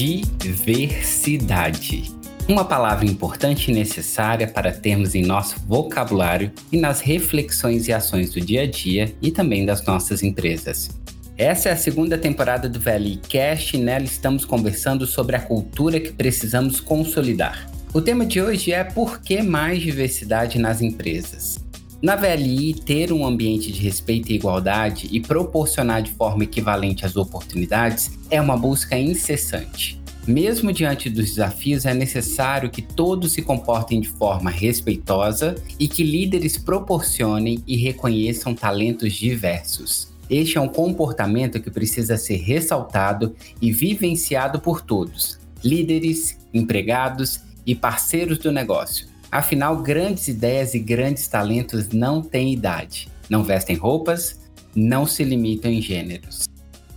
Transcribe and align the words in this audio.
Diversidade. 0.00 2.10
Uma 2.48 2.64
palavra 2.64 3.04
importante 3.04 3.70
e 3.70 3.74
necessária 3.74 4.48
para 4.48 4.72
termos 4.72 5.14
em 5.14 5.20
nosso 5.20 5.60
vocabulário 5.68 6.50
e 6.72 6.78
nas 6.78 7.02
reflexões 7.02 7.86
e 7.86 7.92
ações 7.92 8.32
do 8.32 8.40
dia 8.40 8.62
a 8.62 8.66
dia 8.66 9.14
e 9.20 9.30
também 9.30 9.66
das 9.66 9.84
nossas 9.84 10.22
empresas. 10.22 10.88
Essa 11.36 11.68
é 11.68 11.72
a 11.72 11.76
segunda 11.76 12.16
temporada 12.16 12.66
do 12.66 12.80
VLI 12.80 13.20
Cast 13.28 13.76
e 13.76 13.80
nela 13.80 14.04
estamos 14.04 14.46
conversando 14.46 15.06
sobre 15.06 15.36
a 15.36 15.40
cultura 15.40 16.00
que 16.00 16.14
precisamos 16.14 16.80
consolidar. 16.80 17.70
O 17.92 18.00
tema 18.00 18.24
de 18.24 18.40
hoje 18.40 18.72
é 18.72 18.82
por 18.82 19.20
que 19.20 19.42
mais 19.42 19.82
diversidade 19.82 20.58
nas 20.58 20.80
empresas? 20.80 21.58
Na 22.02 22.16
VLI, 22.16 22.72
ter 22.72 23.12
um 23.12 23.26
ambiente 23.26 23.70
de 23.70 23.78
respeito 23.82 24.32
e 24.32 24.34
igualdade 24.34 25.06
e 25.12 25.20
proporcionar 25.20 26.00
de 26.00 26.10
forma 26.10 26.44
equivalente 26.44 27.04
as 27.04 27.14
oportunidades 27.14 28.18
é 28.30 28.40
uma 28.40 28.56
busca 28.56 28.96
incessante. 28.96 30.00
Mesmo 30.26 30.72
diante 30.72 31.10
dos 31.10 31.26
desafios, 31.26 31.84
é 31.84 31.92
necessário 31.92 32.70
que 32.70 32.80
todos 32.80 33.32
se 33.32 33.42
comportem 33.42 34.00
de 34.00 34.08
forma 34.08 34.48
respeitosa 34.48 35.54
e 35.78 35.86
que 35.86 36.02
líderes 36.02 36.56
proporcionem 36.56 37.62
e 37.66 37.76
reconheçam 37.76 38.54
talentos 38.54 39.12
diversos. 39.12 40.08
Este 40.30 40.56
é 40.56 40.60
um 40.60 40.68
comportamento 40.68 41.60
que 41.60 41.70
precisa 41.70 42.16
ser 42.16 42.36
ressaltado 42.36 43.36
e 43.60 43.70
vivenciado 43.72 44.58
por 44.58 44.80
todos, 44.80 45.38
líderes, 45.62 46.38
empregados 46.54 47.40
e 47.66 47.74
parceiros 47.74 48.38
do 48.38 48.50
negócio. 48.50 49.09
Afinal, 49.30 49.76
grandes 49.76 50.26
ideias 50.26 50.74
e 50.74 50.80
grandes 50.80 51.28
talentos 51.28 51.88
não 51.90 52.20
têm 52.20 52.52
idade, 52.52 53.08
não 53.28 53.44
vestem 53.44 53.76
roupas, 53.76 54.40
não 54.74 55.06
se 55.06 55.22
limitam 55.22 55.70
em 55.70 55.80
gêneros. 55.80 56.48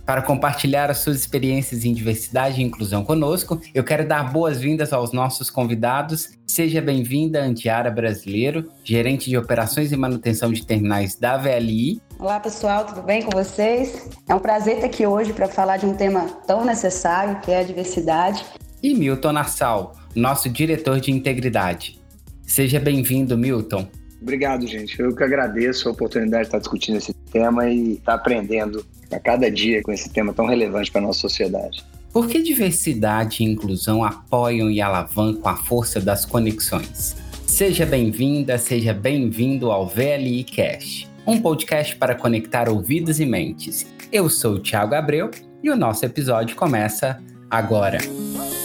Para 0.04 0.20
compartilhar 0.20 0.90
as 0.90 0.98
suas 0.98 1.16
experiências 1.16 1.84
em 1.84 1.94
diversidade 1.94 2.60
e 2.60 2.64
inclusão 2.64 3.04
conosco, 3.04 3.58
eu 3.72 3.82
quero 3.82 4.06
dar 4.06 4.32
boas-vindas 4.32 4.92
aos 4.92 5.12
nossos 5.12 5.48
convidados. 5.48 6.30
Seja 6.46 6.82
bem-vinda, 6.82 7.40
Antiara 7.40 7.90
Brasileiro, 7.90 8.68
gerente 8.82 9.30
de 9.30 9.38
operações 9.38 9.92
e 9.92 9.96
manutenção 9.96 10.52
de 10.52 10.66
terminais 10.66 11.16
da 11.16 11.38
VLI. 11.38 12.02
Olá, 12.18 12.38
pessoal, 12.38 12.84
tudo 12.84 13.00
bem 13.00 13.22
com 13.22 13.30
vocês? 13.30 14.10
É 14.28 14.34
um 14.34 14.40
prazer 14.40 14.74
estar 14.74 14.88
aqui 14.88 15.06
hoje 15.06 15.32
para 15.32 15.48
falar 15.48 15.78
de 15.78 15.86
um 15.86 15.94
tema 15.94 16.26
tão 16.46 16.64
necessário 16.64 17.40
que 17.40 17.50
é 17.50 17.60
a 17.60 17.64
diversidade. 17.64 18.44
E 18.82 18.92
Milton 18.92 19.32
Nassau, 19.32 19.94
nosso 20.14 20.50
diretor 20.50 21.00
de 21.00 21.12
integridade. 21.12 22.03
Seja 22.46 22.78
bem-vindo, 22.78 23.36
Milton. 23.36 23.88
Obrigado, 24.20 24.66
gente. 24.66 24.98
Eu 24.98 25.14
que 25.14 25.22
agradeço 25.22 25.88
a 25.88 25.92
oportunidade 25.92 26.44
de 26.44 26.48
estar 26.48 26.58
discutindo 26.58 26.96
esse 26.96 27.12
tema 27.30 27.68
e 27.68 27.94
estar 27.94 28.14
aprendendo 28.14 28.84
a 29.12 29.18
cada 29.18 29.50
dia 29.50 29.82
com 29.82 29.92
esse 29.92 30.10
tema 30.10 30.32
tão 30.32 30.46
relevante 30.46 30.90
para 30.90 31.00
a 31.00 31.04
nossa 31.04 31.20
sociedade. 31.20 31.84
Por 32.12 32.28
que 32.28 32.40
diversidade 32.42 33.42
e 33.42 33.46
inclusão 33.46 34.04
apoiam 34.04 34.70
e 34.70 34.80
alavancam 34.80 35.50
a 35.50 35.56
força 35.56 36.00
das 36.00 36.24
conexões? 36.24 37.16
Seja 37.46 37.84
bem-vinda, 37.84 38.56
seja 38.56 38.94
bem-vindo 38.94 39.70
ao 39.70 39.86
VLI 39.86 40.44
Cast, 40.44 41.08
um 41.26 41.40
podcast 41.40 41.96
para 41.96 42.14
conectar 42.14 42.68
ouvidos 42.68 43.20
e 43.20 43.26
mentes. 43.26 43.86
Eu 44.12 44.30
sou 44.30 44.54
o 44.54 44.60
Thiago 44.60 44.94
Abreu 44.94 45.30
e 45.62 45.70
o 45.70 45.76
nosso 45.76 46.04
episódio 46.04 46.56
começa 46.56 47.20
agora. 47.50 47.98
Para 47.98 48.63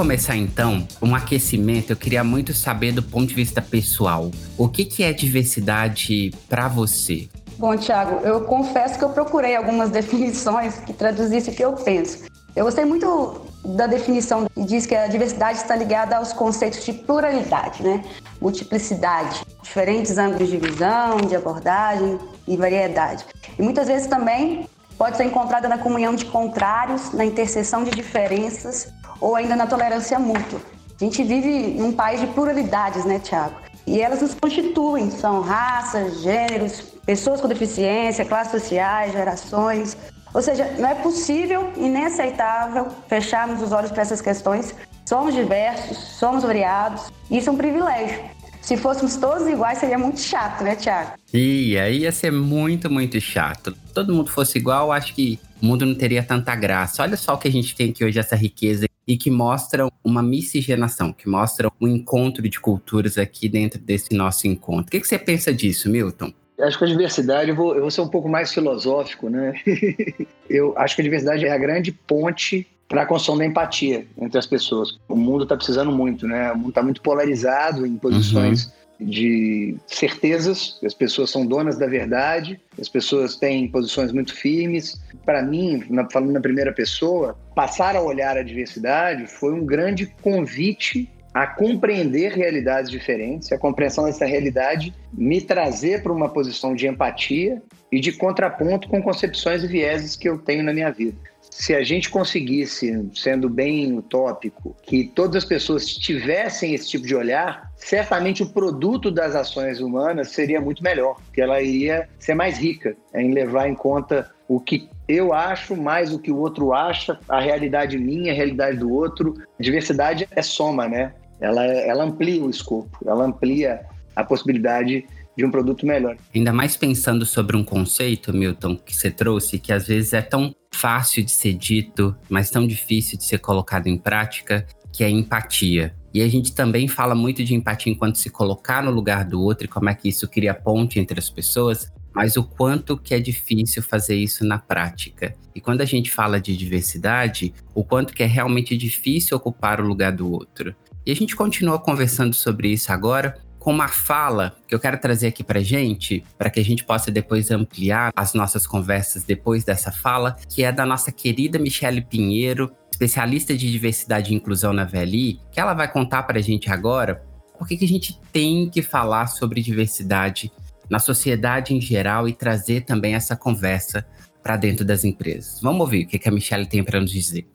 começar 0.00 0.34
então, 0.34 0.88
um 1.02 1.14
aquecimento, 1.14 1.92
eu 1.92 1.96
queria 1.96 2.24
muito 2.24 2.54
saber 2.54 2.90
do 2.90 3.02
ponto 3.02 3.26
de 3.26 3.34
vista 3.34 3.60
pessoal, 3.60 4.30
o 4.56 4.66
que, 4.66 4.86
que 4.86 5.02
é 5.02 5.12
diversidade 5.12 6.32
para 6.48 6.68
você? 6.68 7.28
Bom, 7.58 7.76
Thiago, 7.76 8.26
eu 8.26 8.40
confesso 8.44 8.98
que 8.98 9.04
eu 9.04 9.10
procurei 9.10 9.54
algumas 9.54 9.90
definições 9.92 10.76
que 10.78 10.94
traduzissem 10.94 11.52
o 11.52 11.56
que 11.56 11.62
eu 11.62 11.74
penso. 11.74 12.24
Eu 12.56 12.64
gostei 12.64 12.86
muito 12.86 13.42
da 13.62 13.86
definição 13.86 14.46
que 14.46 14.64
diz 14.64 14.86
que 14.86 14.94
a 14.94 15.06
diversidade 15.06 15.58
está 15.58 15.76
ligada 15.76 16.16
aos 16.16 16.32
conceitos 16.32 16.82
de 16.82 16.94
pluralidade, 16.94 17.82
né? 17.82 18.02
multiplicidade, 18.40 19.42
diferentes 19.62 20.16
ângulos 20.16 20.48
de 20.48 20.56
visão, 20.56 21.18
de 21.18 21.36
abordagem 21.36 22.18
e 22.48 22.56
variedade. 22.56 23.26
E 23.58 23.60
muitas 23.60 23.86
vezes 23.86 24.06
também 24.06 24.66
pode 24.96 25.18
ser 25.18 25.24
encontrada 25.24 25.68
na 25.68 25.76
comunhão 25.76 26.14
de 26.14 26.24
contrários, 26.24 27.12
na 27.12 27.26
interseção 27.26 27.84
de 27.84 27.90
diferenças 27.90 28.98
ou 29.20 29.36
ainda 29.36 29.54
na 29.54 29.66
tolerância 29.66 30.18
mútua. 30.18 30.60
A 31.00 31.04
gente 31.04 31.22
vive 31.22 31.74
num 31.78 31.92
país 31.92 32.20
de 32.20 32.26
pluralidades, 32.28 33.04
né, 33.04 33.18
Tiago? 33.18 33.54
E 33.86 34.00
elas 34.00 34.20
nos 34.20 34.34
constituem, 34.34 35.10
são 35.10 35.40
raças, 35.40 36.20
gêneros, 36.20 36.80
pessoas 37.04 37.40
com 37.40 37.48
deficiência, 37.48 38.24
classes 38.24 38.52
sociais, 38.52 39.12
gerações. 39.12 39.96
Ou 40.32 40.42
seja, 40.42 40.64
não 40.78 40.88
é 40.88 40.94
possível 40.94 41.70
e 41.76 41.88
nem 41.88 42.04
aceitável 42.04 42.88
fecharmos 43.08 43.62
os 43.62 43.72
olhos 43.72 43.90
para 43.90 44.02
essas 44.02 44.20
questões. 44.20 44.74
Somos 45.04 45.34
diversos, 45.34 45.98
somos 45.98 46.44
variados, 46.44 47.10
e 47.30 47.38
isso 47.38 47.48
é 47.48 47.52
um 47.52 47.56
privilégio. 47.56 48.20
Se 48.60 48.76
fôssemos 48.76 49.16
todos 49.16 49.48
iguais, 49.48 49.78
seria 49.78 49.98
muito 49.98 50.20
chato, 50.20 50.62
né, 50.62 50.76
Tiago? 50.76 51.12
E 51.32 51.78
aí 51.78 52.00
ia 52.00 52.12
ser 52.12 52.30
muito, 52.30 52.90
muito 52.90 53.20
chato. 53.20 53.74
Todo 53.94 54.14
mundo 54.14 54.30
fosse 54.30 54.58
igual, 54.58 54.92
acho 54.92 55.14
que 55.14 55.38
o 55.60 55.66
mundo 55.66 55.84
não 55.84 55.94
teria 55.94 56.22
tanta 56.22 56.54
graça. 56.54 57.02
Olha 57.02 57.16
só 57.16 57.34
o 57.34 57.38
que 57.38 57.48
a 57.48 57.52
gente 57.52 57.74
tem 57.74 57.90
aqui 57.90 58.04
hoje, 58.04 58.18
essa 58.18 58.36
riqueza 58.36 58.86
e 59.06 59.16
que 59.16 59.30
mostram 59.30 59.90
uma 60.04 60.22
miscigenação, 60.22 61.12
que 61.12 61.28
mostram 61.28 61.72
um 61.80 61.88
encontro 61.88 62.48
de 62.48 62.60
culturas 62.60 63.18
aqui 63.18 63.48
dentro 63.48 63.80
desse 63.80 64.14
nosso 64.14 64.46
encontro. 64.46 64.86
O 64.86 64.90
que, 64.90 65.00
que 65.00 65.08
você 65.08 65.18
pensa 65.18 65.52
disso, 65.52 65.90
Milton? 65.90 66.32
Acho 66.60 66.78
que 66.78 66.84
a 66.84 66.86
diversidade, 66.86 67.50
eu 67.50 67.56
vou, 67.56 67.74
eu 67.74 67.80
vou 67.80 67.90
ser 67.90 68.02
um 68.02 68.08
pouco 68.08 68.28
mais 68.28 68.52
filosófico, 68.52 69.30
né? 69.30 69.54
eu 70.48 70.76
acho 70.76 70.94
que 70.94 71.00
a 71.00 71.04
diversidade 71.04 71.46
é 71.46 71.50
a 71.50 71.58
grande 71.58 71.90
ponte 71.90 72.66
para 72.90 73.02
a 73.02 73.06
construção 73.06 73.38
da 73.38 73.46
empatia 73.46 74.04
entre 74.20 74.36
as 74.36 74.46
pessoas. 74.46 74.98
O 75.08 75.14
mundo 75.14 75.44
está 75.44 75.56
precisando 75.56 75.92
muito, 75.92 76.26
né? 76.26 76.50
O 76.50 76.56
mundo 76.56 76.68
está 76.70 76.82
muito 76.82 77.00
polarizado 77.00 77.86
em 77.86 77.96
posições 77.96 78.66
uhum 78.66 78.80
de 79.00 79.76
certezas, 79.86 80.78
as 80.84 80.92
pessoas 80.92 81.30
são 81.30 81.46
donas 81.46 81.78
da 81.78 81.86
verdade, 81.86 82.60
as 82.78 82.86
pessoas 82.86 83.34
têm 83.34 83.66
posições 83.66 84.12
muito 84.12 84.34
firmes. 84.34 85.00
Para 85.24 85.42
mim, 85.42 85.82
na, 85.88 86.08
falando 86.10 86.32
na 86.32 86.40
primeira 86.40 86.70
pessoa, 86.70 87.34
passar 87.54 87.96
a 87.96 88.02
olhar 88.02 88.36
a 88.36 88.42
diversidade 88.42 89.26
foi 89.26 89.54
um 89.54 89.64
grande 89.64 90.06
convite 90.20 91.08
a 91.32 91.46
compreender 91.46 92.32
realidades 92.32 92.90
diferentes, 92.90 93.50
a 93.52 93.58
compreensão 93.58 94.04
dessa 94.04 94.26
realidade 94.26 94.92
me 95.14 95.40
trazer 95.40 96.02
para 96.02 96.12
uma 96.12 96.28
posição 96.28 96.74
de 96.74 96.86
empatia 96.86 97.62
e 97.90 98.00
de 98.00 98.12
contraponto 98.12 98.88
com 98.88 99.02
concepções 99.02 99.64
e 99.64 99.66
vieses 99.66 100.14
que 100.14 100.28
eu 100.28 100.36
tenho 100.36 100.62
na 100.62 100.74
minha 100.74 100.90
vida 100.90 101.29
se 101.50 101.74
a 101.74 101.82
gente 101.82 102.08
conseguisse, 102.08 103.06
sendo 103.14 103.48
bem 103.48 103.98
utópico, 103.98 104.74
que 104.82 105.04
todas 105.14 105.42
as 105.42 105.44
pessoas 105.44 105.86
tivessem 105.86 106.74
esse 106.74 106.88
tipo 106.88 107.06
de 107.06 107.14
olhar, 107.14 107.70
certamente 107.76 108.42
o 108.42 108.48
produto 108.48 109.10
das 109.10 109.34
ações 109.34 109.80
humanas 109.80 110.30
seria 110.30 110.60
muito 110.60 110.82
melhor, 110.82 111.16
porque 111.16 111.40
ela 111.40 111.60
iria 111.60 112.08
ser 112.18 112.34
mais 112.34 112.56
rica 112.56 112.96
em 113.14 113.34
levar 113.34 113.68
em 113.68 113.74
conta 113.74 114.30
o 114.48 114.60
que 114.60 114.88
eu 115.08 115.32
acho 115.32 115.76
mais 115.76 116.12
o 116.12 116.18
que 116.18 116.30
o 116.30 116.36
outro 116.36 116.72
acha, 116.72 117.18
a 117.28 117.40
realidade 117.40 117.98
minha, 117.98 118.32
a 118.32 118.34
realidade 118.34 118.78
do 118.78 118.92
outro. 118.92 119.34
Diversidade 119.58 120.28
é 120.30 120.42
soma, 120.42 120.88
né? 120.88 121.12
Ela, 121.40 121.64
ela 121.66 122.04
amplia 122.04 122.42
o 122.42 122.50
escopo, 122.50 122.98
ela 123.04 123.24
amplia 123.24 123.80
a 124.14 124.22
possibilidade 124.22 125.04
de 125.36 125.44
um 125.44 125.50
produto 125.50 125.86
melhor. 125.86 126.16
Ainda 126.34 126.52
mais 126.52 126.76
pensando 126.76 127.24
sobre 127.24 127.56
um 127.56 127.64
conceito, 127.64 128.32
Milton, 128.32 128.76
que 128.76 128.94
você 128.94 129.10
trouxe, 129.10 129.58
que 129.58 129.72
às 129.72 129.86
vezes 129.86 130.12
é 130.12 130.22
tão 130.22 130.54
fácil 130.80 131.22
de 131.22 131.30
ser 131.30 131.52
dito, 131.52 132.16
mas 132.28 132.48
tão 132.48 132.66
difícil 132.66 133.18
de 133.18 133.24
ser 133.24 133.38
colocado 133.38 133.86
em 133.86 133.98
prática, 133.98 134.66
que 134.90 135.04
é 135.04 135.10
empatia. 135.10 135.94
E 136.12 136.22
a 136.22 136.28
gente 136.28 136.54
também 136.54 136.88
fala 136.88 137.14
muito 137.14 137.44
de 137.44 137.54
empatia 137.54 137.92
enquanto 137.92 138.16
se 138.16 138.30
colocar 138.30 138.82
no 138.82 138.90
lugar 138.90 139.24
do 139.24 139.40
outro 139.42 139.66
e 139.66 139.68
como 139.68 139.90
é 139.90 139.94
que 139.94 140.08
isso 140.08 140.26
cria 140.26 140.54
ponte 140.54 140.98
entre 140.98 141.18
as 141.20 141.28
pessoas, 141.28 141.92
mas 142.14 142.36
o 142.36 142.42
quanto 142.42 142.96
que 142.96 143.14
é 143.14 143.20
difícil 143.20 143.82
fazer 143.82 144.16
isso 144.16 144.44
na 144.44 144.58
prática. 144.58 145.36
E 145.54 145.60
quando 145.60 145.82
a 145.82 145.84
gente 145.84 146.10
fala 146.10 146.40
de 146.40 146.56
diversidade, 146.56 147.52
o 147.74 147.84
quanto 147.84 148.14
que 148.14 148.22
é 148.22 148.26
realmente 148.26 148.76
difícil 148.76 149.36
ocupar 149.36 149.80
o 149.80 149.86
lugar 149.86 150.12
do 150.12 150.32
outro. 150.32 150.74
E 151.04 151.12
a 151.12 151.14
gente 151.14 151.36
continua 151.36 151.78
conversando 151.78 152.34
sobre 152.34 152.68
isso 152.68 152.90
agora, 152.90 153.38
com 153.60 153.70
uma 153.70 153.88
fala 153.88 154.56
que 154.66 154.74
eu 154.74 154.80
quero 154.80 154.98
trazer 154.98 155.28
aqui 155.28 155.44
para 155.44 155.60
gente, 155.60 156.24
para 156.36 156.48
que 156.48 156.58
a 156.58 156.64
gente 156.64 156.82
possa 156.82 157.10
depois 157.10 157.50
ampliar 157.50 158.10
as 158.16 158.32
nossas 158.32 158.66
conversas 158.66 159.22
depois 159.22 159.62
dessa 159.62 159.92
fala, 159.92 160.34
que 160.48 160.64
é 160.64 160.72
da 160.72 160.86
nossa 160.86 161.12
querida 161.12 161.58
Michele 161.58 162.00
Pinheiro, 162.00 162.72
especialista 162.90 163.54
de 163.54 163.70
diversidade 163.70 164.32
e 164.32 164.36
inclusão 164.36 164.72
na 164.72 164.84
VLI, 164.84 165.40
que 165.52 165.60
ela 165.60 165.74
vai 165.74 165.92
contar 165.92 166.22
para 166.22 166.38
a 166.38 166.42
gente 166.42 166.70
agora 166.70 167.22
por 167.58 167.68
que 167.68 167.84
a 167.84 167.88
gente 167.88 168.18
tem 168.32 168.70
que 168.70 168.80
falar 168.80 169.26
sobre 169.26 169.60
diversidade 169.60 170.50
na 170.88 170.98
sociedade 170.98 171.74
em 171.74 171.80
geral 171.80 172.26
e 172.26 172.32
trazer 172.32 172.80
também 172.86 173.14
essa 173.14 173.36
conversa 173.36 174.04
para 174.42 174.56
dentro 174.56 174.86
das 174.86 175.04
empresas. 175.04 175.60
Vamos 175.60 175.82
ouvir 175.82 176.04
o 176.04 176.08
que 176.08 176.26
a 176.26 176.32
Michelle 176.32 176.66
tem 176.66 176.82
para 176.82 176.98
nos 176.98 177.10
dizer. 177.10 177.46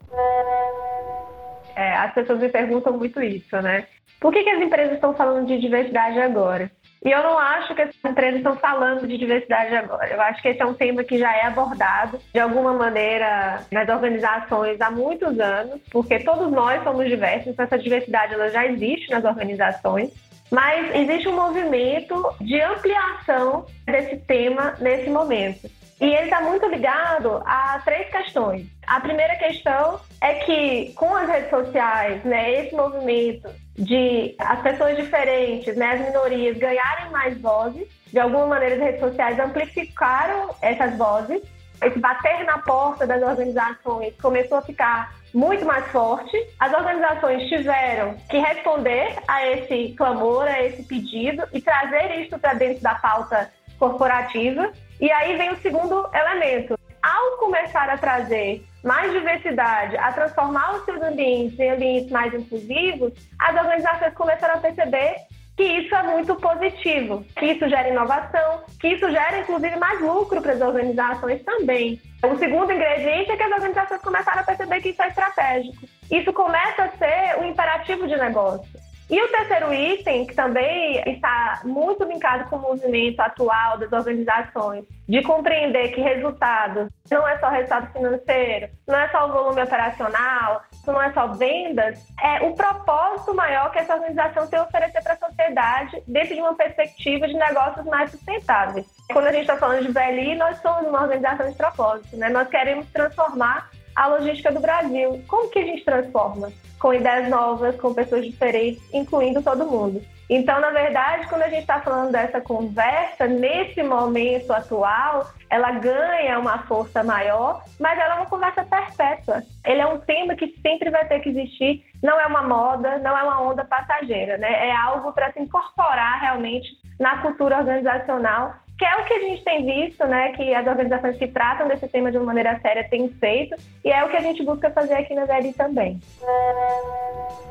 As 2.05 2.13
pessoas 2.13 2.39
me 2.39 2.49
perguntam 2.49 2.93
muito 2.93 3.21
isso, 3.21 3.59
né? 3.61 3.87
Por 4.19 4.31
que, 4.31 4.43
que 4.43 4.49
as 4.49 4.61
empresas 4.61 4.93
estão 4.93 5.13
falando 5.13 5.47
de 5.47 5.59
diversidade 5.59 6.19
agora? 6.19 6.71
E 7.03 7.11
eu 7.11 7.21
não 7.21 7.37
acho 7.37 7.75
que 7.75 7.81
as 7.83 7.91
empresas 8.03 8.37
estão 8.37 8.55
falando 8.55 9.05
de 9.05 9.17
diversidade 9.17 9.75
agora. 9.75 10.07
Eu 10.09 10.19
acho 10.21 10.41
que 10.41 10.47
esse 10.47 10.61
é 10.61 10.65
um 10.65 10.73
tema 10.73 11.03
que 11.03 11.19
já 11.19 11.31
é 11.35 11.45
abordado 11.45 12.19
de 12.33 12.39
alguma 12.39 12.73
maneira 12.73 13.61
nas 13.71 13.87
organizações 13.87 14.81
há 14.81 14.89
muitos 14.89 15.39
anos, 15.39 15.79
porque 15.91 16.19
todos 16.19 16.51
nós 16.51 16.83
somos 16.83 17.07
diversos, 17.07 17.47
então 17.47 17.65
essa 17.65 17.77
diversidade 17.77 18.33
ela 18.33 18.49
já 18.49 18.65
existe 18.65 19.11
nas 19.11 19.23
organizações. 19.23 20.11
Mas 20.49 20.95
existe 20.95 21.27
um 21.27 21.35
movimento 21.35 22.33
de 22.41 22.59
ampliação 22.61 23.65
desse 23.85 24.17
tema 24.17 24.75
nesse 24.79 25.09
momento. 25.09 25.69
E 25.99 26.05
ele 26.05 26.25
está 26.25 26.41
muito 26.41 26.67
ligado 26.67 27.41
a 27.45 27.81
três 27.85 28.09
questões. 28.09 28.67
A 28.87 28.99
primeira 28.99 29.35
questão 29.35 29.99
é 30.21 30.35
que, 30.35 30.93
com 30.93 31.15
as 31.15 31.27
redes 31.27 31.49
sociais, 31.49 32.23
né, 32.23 32.65
esse 32.65 32.75
movimento 32.75 33.49
de 33.75 34.35
as 34.39 34.61
pessoas 34.61 34.95
diferentes, 34.95 35.75
né, 35.75 35.93
as 35.93 36.01
minorias, 36.01 36.57
ganharem 36.57 37.09
mais 37.11 37.39
vozes, 37.39 37.87
de 38.11 38.19
alguma 38.19 38.47
maneira 38.47 38.75
as 38.75 38.81
redes 38.81 38.99
sociais 38.99 39.39
amplificaram 39.39 40.55
essas 40.61 40.97
vozes. 40.97 41.41
Esse 41.83 41.99
bater 41.99 42.45
na 42.45 42.59
porta 42.59 43.05
das 43.05 43.21
organizações 43.21 44.15
começou 44.21 44.59
a 44.59 44.61
ficar 44.61 45.13
muito 45.33 45.65
mais 45.65 45.85
forte. 45.87 46.37
As 46.59 46.73
organizações 46.73 47.49
tiveram 47.49 48.15
que 48.29 48.37
responder 48.37 49.17
a 49.27 49.45
esse 49.47 49.93
clamor, 49.97 50.43
a 50.43 50.63
esse 50.63 50.83
pedido 50.83 51.43
e 51.51 51.59
trazer 51.59 52.21
isso 52.21 52.39
para 52.39 52.53
dentro 52.53 52.81
da 52.81 52.95
pauta 52.95 53.51
corporativa. 53.77 54.71
E 55.01 55.11
aí 55.11 55.35
vem 55.35 55.51
o 55.51 55.61
segundo 55.61 56.09
elemento. 56.13 56.79
Ao 57.05 57.37
começar 57.37 57.87
a 57.87 57.99
trazer 57.99 58.65
mais 58.83 59.11
diversidade, 59.11 59.95
a 59.95 60.11
transformar 60.11 60.75
os 60.75 60.85
seus 60.85 60.99
ambientes 61.03 61.59
em 61.59 61.69
ambientes 61.69 62.09
mais 62.09 62.33
inclusivos, 62.33 63.13
as 63.37 63.55
organizações 63.55 64.13
começaram 64.15 64.55
a 64.55 64.57
perceber 64.57 65.17
que 65.55 65.63
isso 65.63 65.93
é 65.93 66.01
muito 66.01 66.33
positivo, 66.35 67.23
que 67.37 67.45
isso 67.45 67.69
gera 67.69 67.89
inovação, 67.89 68.63
que 68.79 68.87
isso 68.87 69.07
gera 69.11 69.37
inclusive 69.37 69.75
mais 69.75 70.01
lucro 70.01 70.41
para 70.41 70.53
as 70.53 70.61
organizações 70.61 71.43
também. 71.43 72.01
O 72.23 72.35
segundo 72.39 72.73
ingrediente 72.73 73.31
é 73.31 73.37
que 73.37 73.43
as 73.43 73.51
organizações 73.51 74.01
começaram 74.01 74.41
a 74.41 74.43
perceber 74.43 74.81
que 74.81 74.89
isso 74.89 75.03
é 75.03 75.07
estratégico. 75.07 75.85
Isso 76.09 76.33
começa 76.33 76.85
a 76.85 76.89
ser 76.89 77.39
um 77.39 77.45
imperativo 77.45 78.07
de 78.07 78.17
negócio. 78.17 78.67
E 79.09 79.21
o 79.21 79.27
terceiro 79.27 79.71
item, 79.71 80.25
que 80.25 80.33
também 80.33 81.01
está 81.05 81.61
muito 81.63 82.03
linkado 82.03 82.49
com 82.49 82.55
o 82.55 82.61
movimento 82.61 83.19
atual 83.19 83.77
das 83.77 83.91
organizações, 83.91 84.83
de 85.07 85.21
compreender 85.21 85.89
que 85.89 86.01
resultados 86.01 86.89
não 87.11 87.27
é 87.27 87.37
só 87.37 87.49
resultado 87.49 87.93
financeiro, 87.93 88.67
não 88.87 88.97
é 88.97 89.07
só 89.09 89.27
o 89.27 89.31
volume 89.31 89.61
operacional, 89.61 90.63
não 90.87 90.99
é 90.99 91.13
só 91.13 91.27
vendas, 91.27 91.99
é 92.19 92.43
o 92.43 92.55
propósito 92.55 93.33
maior 93.35 93.71
que 93.71 93.77
essa 93.77 93.93
organização 93.93 94.47
tem 94.47 94.57
a 94.57 94.63
oferecer 94.63 95.03
para 95.03 95.13
a 95.13 95.17
sociedade 95.17 96.01
dentro 96.07 96.33
de 96.33 96.41
uma 96.41 96.55
perspectiva 96.55 97.27
de 97.27 97.35
negócios 97.35 97.85
mais 97.85 98.09
sustentáveis. 98.09 98.87
Quando 99.13 99.27
a 99.27 99.31
gente 99.31 99.41
está 99.41 99.57
falando 99.57 99.85
de 99.85 99.91
VLI, 99.91 100.35
nós 100.35 100.57
somos 100.61 100.87
uma 100.87 101.03
organização 101.03 101.47
de 101.47 101.55
propósito, 101.55 102.17
né? 102.17 102.29
Nós 102.29 102.47
queremos 102.47 102.87
transformar 102.91 103.69
a 103.95 104.07
logística 104.07 104.51
do 104.51 104.59
Brasil. 104.59 105.23
Como 105.27 105.49
que 105.49 105.59
a 105.59 105.65
gente 105.65 105.85
transforma? 105.85 106.51
Com 106.79 106.93
ideias 106.93 107.29
novas, 107.29 107.75
com 107.79 107.93
pessoas 107.93 108.25
diferentes, 108.25 108.83
incluindo 108.93 109.41
todo 109.41 109.65
mundo. 109.65 110.01
Então, 110.29 110.59
na 110.59 110.71
verdade, 110.71 111.27
quando 111.27 111.43
a 111.43 111.49
gente 111.49 111.61
está 111.61 111.79
falando 111.79 112.11
dessa 112.11 112.41
conversa, 112.41 113.27
nesse 113.27 113.83
momento 113.83 114.51
atual, 114.51 115.29
ela 115.49 115.71
ganha 115.73 116.39
uma 116.39 116.63
força 116.63 117.03
maior, 117.03 117.63
mas 117.79 117.97
ela 117.99 118.15
é 118.15 118.17
uma 118.17 118.25
conversa 118.25 118.63
perpétua. 118.63 119.43
Ele 119.63 119.81
é 119.81 119.85
um 119.85 119.99
tema 119.99 120.35
que 120.35 120.55
sempre 120.61 120.89
vai 120.89 121.07
ter 121.07 121.19
que 121.19 121.29
existir, 121.29 121.85
não 122.01 122.19
é 122.19 122.25
uma 122.25 122.41
moda, 122.41 122.97
não 122.97 123.15
é 123.15 123.23
uma 123.23 123.41
onda 123.41 123.63
passageira, 123.65 124.37
né? 124.37 124.67
É 124.67 124.75
algo 124.75 125.13
para 125.13 125.31
se 125.31 125.39
incorporar 125.39 126.19
realmente 126.19 126.69
na 126.99 127.21
cultura 127.21 127.59
organizacional 127.59 128.55
que 128.77 128.83
é 128.83 128.95
o 128.97 129.05
que 129.05 129.13
a 129.13 129.19
gente 129.19 129.43
tem 129.43 129.65
visto, 129.65 130.05
né, 130.05 130.33
que 130.33 130.53
as 130.53 130.67
organizações 130.67 131.17
que 131.17 131.27
tratam 131.27 131.67
desse 131.67 131.87
tema 131.87 132.11
de 132.11 132.17
uma 132.17 132.25
maneira 132.25 132.59
séria 132.61 132.83
têm 132.89 133.09
feito, 133.09 133.55
e 133.83 133.89
é 133.89 134.03
o 134.03 134.09
que 134.09 134.17
a 134.17 134.21
gente 134.21 134.43
busca 134.43 134.69
fazer 134.71 134.95
aqui 134.95 135.13
na 135.13 135.25
VLI 135.25 135.53
também. 135.53 135.99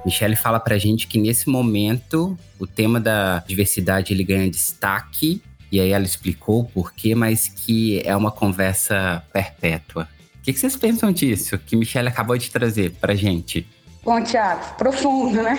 Michele 0.04 0.36
fala 0.36 0.60
pra 0.60 0.76
gente 0.76 1.06
que 1.06 1.18
nesse 1.18 1.48
momento 1.48 2.36
o 2.60 2.66
tema 2.66 3.00
da 3.00 3.42
diversidade 3.46 4.12
ele 4.12 4.22
ganha 4.22 4.50
destaque, 4.50 5.42
e 5.72 5.80
aí 5.80 5.92
ela 5.92 6.04
explicou 6.04 6.60
o 6.60 6.64
porquê, 6.64 7.14
mas 7.14 7.48
que 7.48 8.02
é 8.04 8.14
uma 8.14 8.30
conversa 8.30 9.24
perpétua. 9.32 10.06
O 10.38 10.42
que, 10.44 10.52
vocês 10.52 10.76
pensam 10.76 11.10
disso 11.10 11.58
que 11.58 11.74
Michele 11.74 12.08
acabou 12.08 12.36
de 12.36 12.50
trazer 12.50 12.92
pra 13.00 13.14
gente? 13.14 13.66
Bom, 14.04 14.22
Tiago, 14.22 14.76
profundo, 14.76 15.42
né? 15.42 15.56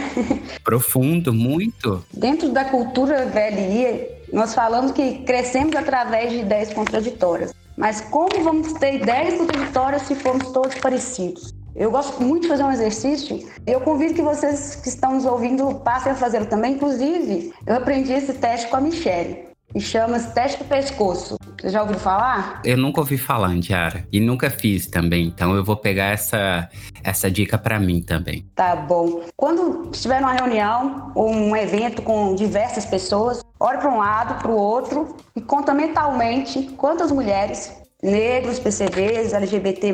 Profundo, 0.63 1.33
muito. 1.33 2.05
Dentro 2.13 2.49
da 2.49 2.63
cultura 2.63 3.25
VLI, 3.25 4.07
nós 4.31 4.53
falamos 4.53 4.91
que 4.91 5.19
crescemos 5.19 5.75
através 5.75 6.31
de 6.31 6.39
ideias 6.39 6.73
contraditórias. 6.73 7.53
Mas 7.77 8.01
como 8.01 8.43
vamos 8.43 8.73
ter 8.73 8.95
ideias 8.95 9.35
contraditórias 9.35 10.03
se 10.03 10.15
formos 10.15 10.51
todos 10.51 10.75
parecidos? 10.75 11.53
Eu 11.75 11.91
gosto 11.91 12.23
muito 12.23 12.43
de 12.43 12.47
fazer 12.47 12.63
um 12.63 12.71
exercício 12.71 13.37
e 13.67 13.71
eu 13.71 13.81
convido 13.81 14.13
que 14.13 14.21
vocês 14.21 14.75
que 14.75 14.87
estão 14.87 15.15
nos 15.15 15.25
ouvindo 15.25 15.75
passem 15.83 16.13
a 16.13 16.15
fazê-lo 16.15 16.45
também. 16.45 16.75
Inclusive, 16.75 17.53
eu 17.67 17.75
aprendi 17.75 18.13
esse 18.13 18.33
teste 18.33 18.67
com 18.67 18.77
a 18.77 18.81
Michelle 18.81 19.44
e 19.75 19.81
chama-se 19.81 20.33
teste 20.33 20.63
do 20.63 20.65
pescoço. 20.65 21.37
Você 21.59 21.69
já 21.69 21.81
ouviu 21.81 21.99
falar? 21.99 22.61
Eu 22.63 22.77
nunca 22.77 23.01
ouvi 23.01 23.17
falar, 23.17 23.49
Andiara. 23.49 24.07
E 24.11 24.21
nunca 24.21 24.49
fiz 24.49 24.87
também. 24.87 25.27
Então 25.27 25.53
eu 25.53 25.63
vou 25.63 25.75
pegar 25.75 26.05
essa, 26.05 26.69
essa 27.03 27.29
dica 27.29 27.57
para 27.57 27.77
mim 27.77 28.01
também. 28.01 28.49
Tá 28.55 28.75
bom. 28.75 29.23
Quando 29.35 29.89
estiver 29.91 30.21
numa 30.21 30.33
reunião 30.33 31.11
ou 31.13 31.29
um 31.29 31.55
evento 31.55 32.01
com 32.01 32.33
diversas 32.35 32.85
pessoas, 32.85 33.43
olhe 33.59 33.77
para 33.79 33.91
um 33.91 33.97
lado, 33.97 34.41
para 34.41 34.51
o 34.51 34.55
outro 34.55 35.17
e 35.35 35.41
conta 35.41 35.73
mentalmente 35.73 36.63
quantas 36.77 37.11
mulheres, 37.11 37.73
negros, 38.01 38.59
PCDs, 38.59 39.33
LGBT+, 39.33 39.93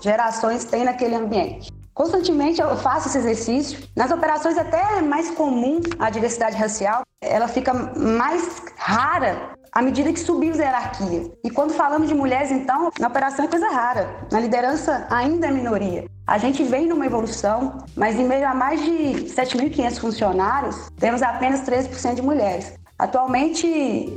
gerações 0.00 0.64
tem 0.64 0.84
naquele 0.84 1.16
ambiente. 1.16 1.79
Constantemente 2.00 2.62
eu 2.62 2.74
faço 2.78 3.08
esse 3.08 3.18
exercício. 3.18 3.78
Nas 3.94 4.10
operações 4.10 4.56
até 4.56 4.80
é 4.96 5.02
mais 5.02 5.30
comum 5.32 5.80
a 5.98 6.08
diversidade 6.08 6.56
racial, 6.56 7.02
ela 7.20 7.46
fica 7.46 7.74
mais 7.74 8.62
rara 8.74 9.50
à 9.70 9.82
medida 9.82 10.10
que 10.10 10.18
subimos 10.18 10.58
a 10.58 10.62
hierarquia. 10.62 11.30
E 11.44 11.50
quando 11.50 11.74
falamos 11.74 12.08
de 12.08 12.14
mulheres, 12.14 12.50
então, 12.50 12.90
na 12.98 13.08
operação 13.08 13.44
é 13.44 13.48
coisa 13.48 13.68
rara. 13.68 14.08
Na 14.32 14.40
liderança 14.40 15.06
ainda 15.10 15.48
é 15.48 15.50
minoria. 15.50 16.06
A 16.26 16.38
gente 16.38 16.62
vem 16.64 16.86
numa 16.86 17.04
evolução, 17.04 17.84
mas 17.94 18.18
em 18.18 18.24
meio 18.24 18.48
a 18.48 18.54
mais 18.54 18.82
de 18.82 19.26
7.500 19.34 19.98
funcionários, 19.98 20.88
temos 20.98 21.20
apenas 21.20 21.60
13% 21.68 22.14
de 22.14 22.22
mulheres. 22.22 22.79
Atualmente, 23.00 23.66